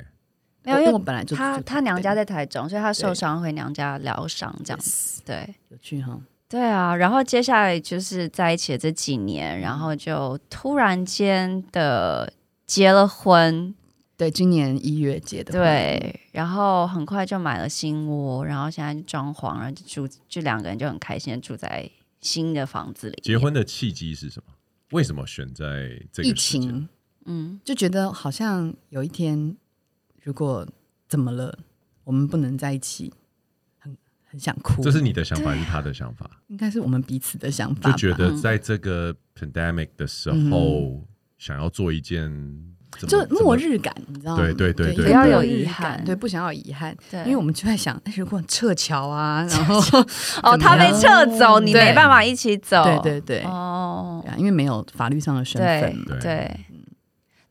[0.62, 5.22] 没有，因为我本来就他他娘家在台中，所以他受伤回娘家疗伤这样子。
[5.24, 6.20] 对，对有趣哈。
[6.48, 12.32] 对啊，然后接下来就是在一起的这几年，然后就突然间的
[12.66, 13.74] 结了婚。
[14.16, 15.52] 对，今年一月结的。
[15.52, 21.88] 对，然后很快就买了新窝，然后现在就装潢，然后就住，就两个人就很开心的住在
[22.20, 23.20] 新的房子里。
[23.22, 24.52] 结婚的契机是什么？
[24.92, 26.28] 为什么选在这个？
[26.28, 26.88] 疫情，
[27.24, 29.56] 嗯，就觉得好像有一天，
[30.22, 30.66] 如果
[31.08, 31.58] 怎么了，
[32.04, 33.12] 我们不能在一起。
[33.78, 36.42] 很很想哭，这是你的想法还是他的想法？
[36.48, 37.90] 应该是我们彼此的想法。
[37.90, 41.06] 就觉得在这个 pandemic 的时候，
[41.38, 42.75] 想要做一件。
[43.06, 44.42] 就末日感，你知道吗？
[44.42, 46.96] 对对对对，不要有遗憾，对，不想要遗憾。
[47.10, 49.78] 对，因为我们就在想，如果撤侨啊，然后
[50.42, 52.82] 哦，他被撤走，你没办法一起走。
[52.84, 56.04] 对对对，哦，因为没有法律上的身份。
[56.04, 56.60] 对对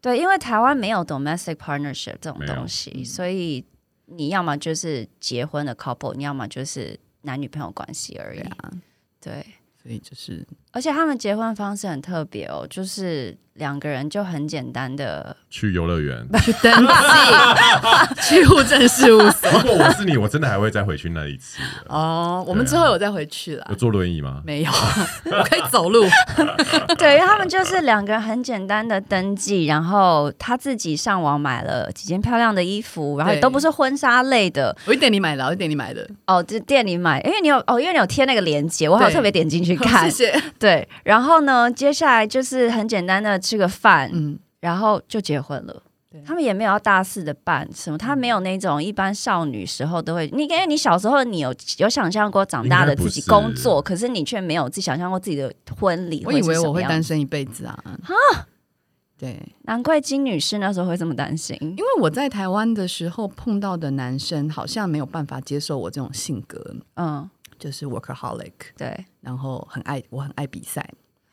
[0.01, 3.63] 对，因为台湾没有 domestic partnership 这种东西，所以
[4.05, 8.71] 你要么就是结婚的 couple，你要么就是男女朋友关系而已啊。
[9.21, 9.45] 对，
[9.81, 13.37] 所以就是，而且他们结婚方式很特别哦，就是。
[13.55, 19.49] 两个人就很简单的去游乐园去 登记，去户政事务所。
[19.51, 21.61] 如果我是你，我真的还会再回去那一次。
[21.87, 23.65] 哦，我们之后有再回去了。
[23.69, 24.41] 有坐轮椅吗？
[24.45, 24.71] 没有，
[25.25, 26.05] 我可以走路。
[26.99, 34.75] 对，他们就是两个人很简单的登记，然后他自己上网买了几件漂亮的衣服，然后也都不是婚纱类的。
[34.85, 36.05] 我去店里买的，我去店里买的。
[36.27, 40.03] 哦，就店里买，因为你有哦，因为你有贴那个链接，我还有特别点进去看。
[40.11, 40.43] 谢谢。
[40.59, 43.39] 对，然后呢，接下来就是很简单的。
[43.45, 45.83] 吃个饭，嗯，然后就结婚了。
[46.09, 50.27] 对，他们也没有要大肆的办什么，他没有那种一般少女时候都会。
[50.33, 56.23] 你因为你小时候你有有想象过长大的自己工作，可是你却没有自己想象过自己的婚礼。
[56.25, 57.83] 我以为我会单身一辈子啊！
[58.03, 58.47] 哈，
[59.17, 67.29] 对，难怪金女士那时候会这么担心，因为我在台湾的时候碰到的男生好像没有办法接受我这种性格，嗯，
[67.59, 70.89] 就是 workaholic，对，然后很爱我很爱比赛。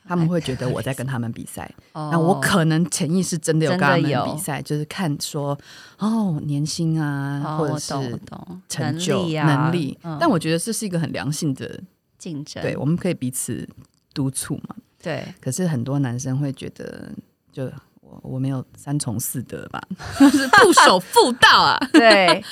[0.06, 5.58] 他们会觉得我在跟他们比赛，那我可能潜意识真的有跟他们比赛，就是看说
[5.98, 8.20] 哦年薪啊，或者是
[8.68, 9.98] 成就能力。
[10.20, 11.80] 但我觉得这是一个很良性的
[12.18, 13.68] 竞争，对，我们可以彼此
[14.12, 14.74] 督促嘛。
[15.00, 17.10] 对，可是很多男生会觉得，
[17.52, 17.64] 就
[18.00, 19.80] 我我没有三从四德吧，
[20.18, 21.78] 就 是不守妇道啊。
[21.92, 22.44] 对。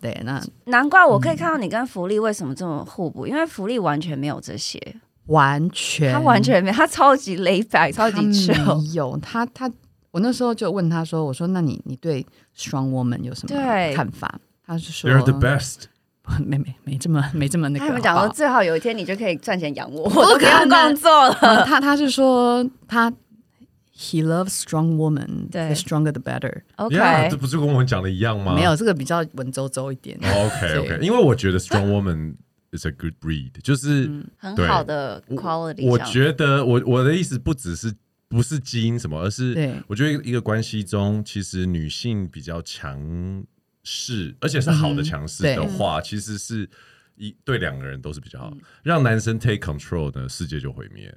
[0.00, 4.76] 对，那难怪我可以看到你跟福利为什么这么互补，因为福利完全没有这些。
[5.32, 8.92] 完全，他完全没，他超级 laid back，超级 chill。
[8.92, 9.70] 有他，他
[10.10, 12.24] 我那时候就问他说：“我说，那你你对
[12.56, 13.56] strong woman 有什么
[13.94, 15.84] 看法？”他是说：“They're the best。
[16.38, 17.86] ”没没没这么没这么那个。
[17.86, 21.64] 他们讲说，最好有一天你就可以赚钱养我，我都不用工作了。
[21.66, 23.10] 他他是说他
[23.96, 26.60] he loves strong woman，对，the stronger the better。
[26.76, 28.54] OK，这不是跟我们讲的一样吗？
[28.54, 30.16] 没有，这个比较文绉绉一点。
[30.22, 32.34] OK OK，因为我觉得 strong woman。
[32.72, 35.92] It's a good breed，就是、嗯、很好的 quality 我。
[35.92, 37.92] 我觉得我我的意思不只是
[38.28, 43.44] 不是基因什么，而是我觉得一个关系中，其实女性比较强
[43.84, 46.66] 势，而且是好的强势的话，嗯、其实是
[47.16, 48.48] 一对两个人都是比较好。
[48.52, 51.14] 嗯、让男生 take control 呢，世界就毁灭。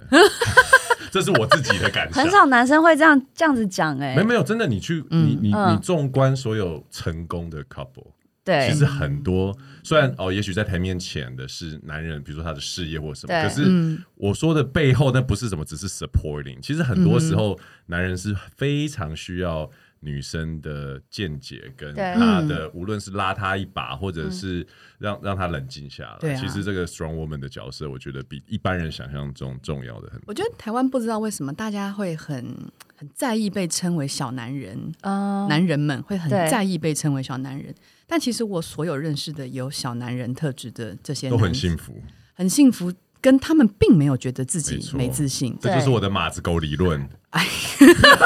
[1.09, 2.19] 这是我自己的感受。
[2.19, 8.11] 很少男生会这样这样子讲哎、欸，没没有，真的，你去你你你纵观所有成功的 couple。
[8.45, 16.61] 对，其实很多，虽然哦，也许在台面前的是男人，比如说他的事业或什么，可是我说的背后那不是什么，只是 supporting。
[16.61, 19.67] 其实很多时候，男人是非常需要
[20.01, 24.65] 女生的见解跟他的，无论是拉他一把，或者是
[24.99, 26.35] 让让他冷静下来。
[26.35, 30.25] 其实这个 strong woman 的角色，我觉得比一般人想象中重要的很多。
[30.27, 32.55] 我觉得台湾不知道为什么大家会很
[32.95, 37.73] 很在意被称为小男人，男人们会很在意被称为小男人。
[38.07, 42.01] 但其实我所有认识的有小男人特质的这些人都很幸福，
[42.33, 45.57] 很幸福，跟他们并没有觉得自己没自信。
[45.59, 47.09] 这就是我的马子狗理论。
[47.31, 47.45] 哎，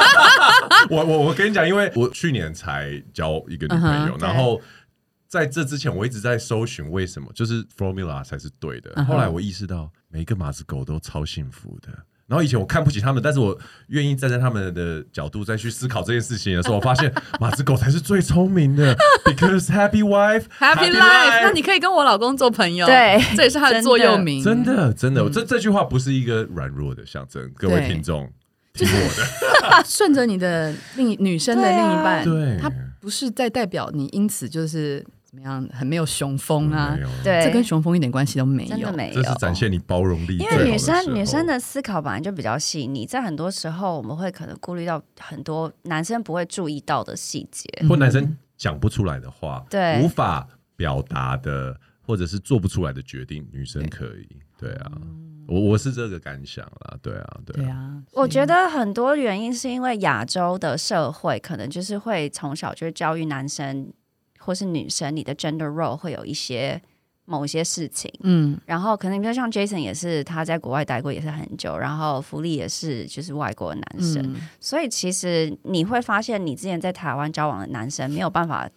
[0.91, 4.61] 我我我跟你讲，因为我去年才交一个女朋友，然后
[5.27, 9.03] 在这之前我一直在搜寻为什么，就是 formula 才是对的。
[9.05, 11.89] 后来我意识到，每一个马子狗都超幸福的。
[12.29, 13.57] 然后以前我看不起他们，但是我
[13.87, 17.11] 愿意站在他们的角度再去思考这件事情的时候，我发现
[17.41, 21.41] 马子狗才是最聪明的，because happy wife happy life。
[21.41, 24.43] 那你可以跟我老公做朋友，对，这也是他的座右铭。
[24.43, 28.31] 真的，真的，这这句话不是一个软弱的象征，各位听众
[28.73, 32.71] 听我的， 顺着你的另女生的另一半，对，他
[33.01, 35.03] 不是在代表你，因此就是。
[35.29, 35.63] 怎么样？
[35.71, 36.97] 很没有雄风啊！
[37.23, 39.13] 对，这跟雄风一点关系都没有，真的没有。
[39.13, 40.37] 这是展现你包容力。
[40.37, 54.27] 因为女生女生的思考本来就比较细腻，在很多时候我们会可能顾虑到很多男生不会注意到的细节，或男生讲不出来的话，对，无法表达的，或者是做不出来的决定，女生可以。
[54.57, 54.91] 对啊，
[55.47, 56.97] 我我是这个感想啦。
[57.03, 58.01] 对啊，对啊。
[58.13, 63.93] 我觉得很多原因是因为亚洲的社会可能就是会从小就教育男生。
[64.39, 66.81] 或是女生，你的 gender role 会有一些
[67.25, 78.67] 某一些事情，嗯，然后可能比如像 Jason 也是他在国外待过也是很久，然后福利也是就是外国的男生，嗯、所以其实你会发现你之前在台湾交往的男生没有办法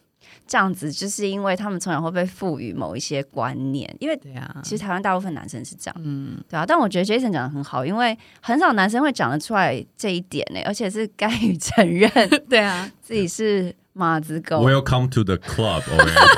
[0.47, 6.67] 这样子，就是因为他们从小会被赋予某一些观念，因为对啊，其实台湾大部分男生是这样，嗯，对啊。
[6.67, 12.11] 但我觉得 Jason 讲的很好，因为很少男生会讲得出来这一点呢，而且是甘于 承认，
[12.51, 13.75] 对啊，自己是。
[13.95, 15.83] 马子狗，Welcome to the club。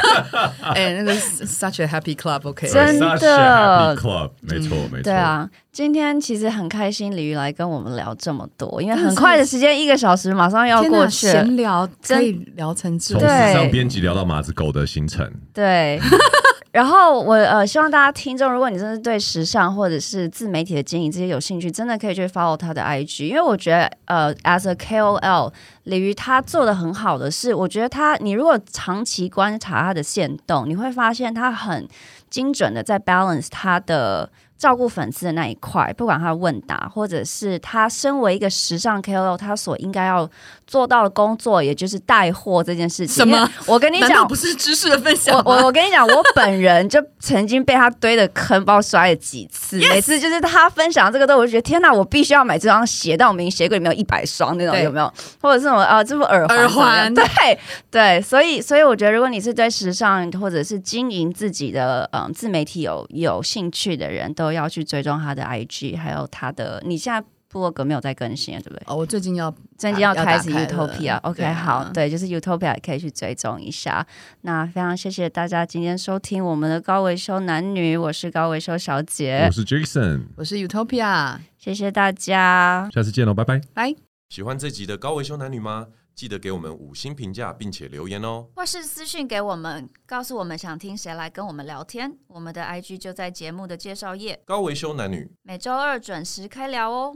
[0.74, 5.02] 哎，那个 such a happy club，OK，真的，club，没错，没错。
[5.04, 16.00] 对啊，今天其实很开心，李玉来跟我们聊这么多，因为很快的时间，一个小时马上要过去，闲聊可以聊成这样，从时尚编辑聊到马子狗的行程，对。
[16.74, 25.52] 然后我呃希望大家听众，如果你真的对时尚或者是自媒体的经营这些有兴趣，真的可以去 follow 他的 IG，因为我觉得呃 as a KOL，
[25.84, 31.86] 鲤鱼他做的很好的是，我觉得他你如果长期观察他的限动，你会发现他很
[32.28, 34.28] 精准的在 balance 他的。
[34.56, 40.30] 照顾粉丝的那一块，不管他问答，或者是他身为一个时尚 KOL，他所应该要
[40.66, 43.16] 做到了工作，也就是带货这件事情。
[43.16, 43.48] 什么？
[43.66, 45.36] 我跟你讲，不是知识的分享。
[45.44, 49.78] 我我我跟你讲，我本人就曾经被他堆的坑，不知道摔了几次。
[49.78, 55.12] 每次就是他分享这个都，我就觉得天哪，我必须要买这双鞋，但我明明鞋柜里面有一百双那种，有没有？
[55.40, 56.02] 或者是什么啊？
[56.02, 56.56] 这副耳环？
[56.56, 57.14] 耳环？
[57.14, 57.58] 对
[57.90, 66.82] 对，所以所以我觉得，如果你是对时尚或者是经营自己的嗯自媒体有有兴趣的人，都要去追踪他的 IG，还有他的。
[66.84, 67.22] 你现在
[67.54, 68.82] 部落格没有在更新，对不对？
[68.86, 69.48] 哦，我最近要
[69.78, 71.20] 最近要开始 Utopia。
[71.20, 74.04] OK，好，对，就是 Utopia 可以去追踪一下。
[74.40, 81.38] 那非常谢谢大家今天收听我们的高维修男女，我是高维修小姐，我是 Jason，我是 Utopia。
[81.56, 83.94] 谢谢大家，下次见喽，拜拜，拜。
[84.28, 85.86] 喜欢这集的高维修男女吗？
[86.14, 92.12] 记得给我们五星评价，并且留言哦，或是私讯给我们，告诉我们想听谁来跟我们聊天。
[92.28, 94.40] 我们的 IG 就在节目的介绍页。
[94.44, 97.12] 高维修男女，每周二准时开聊哦。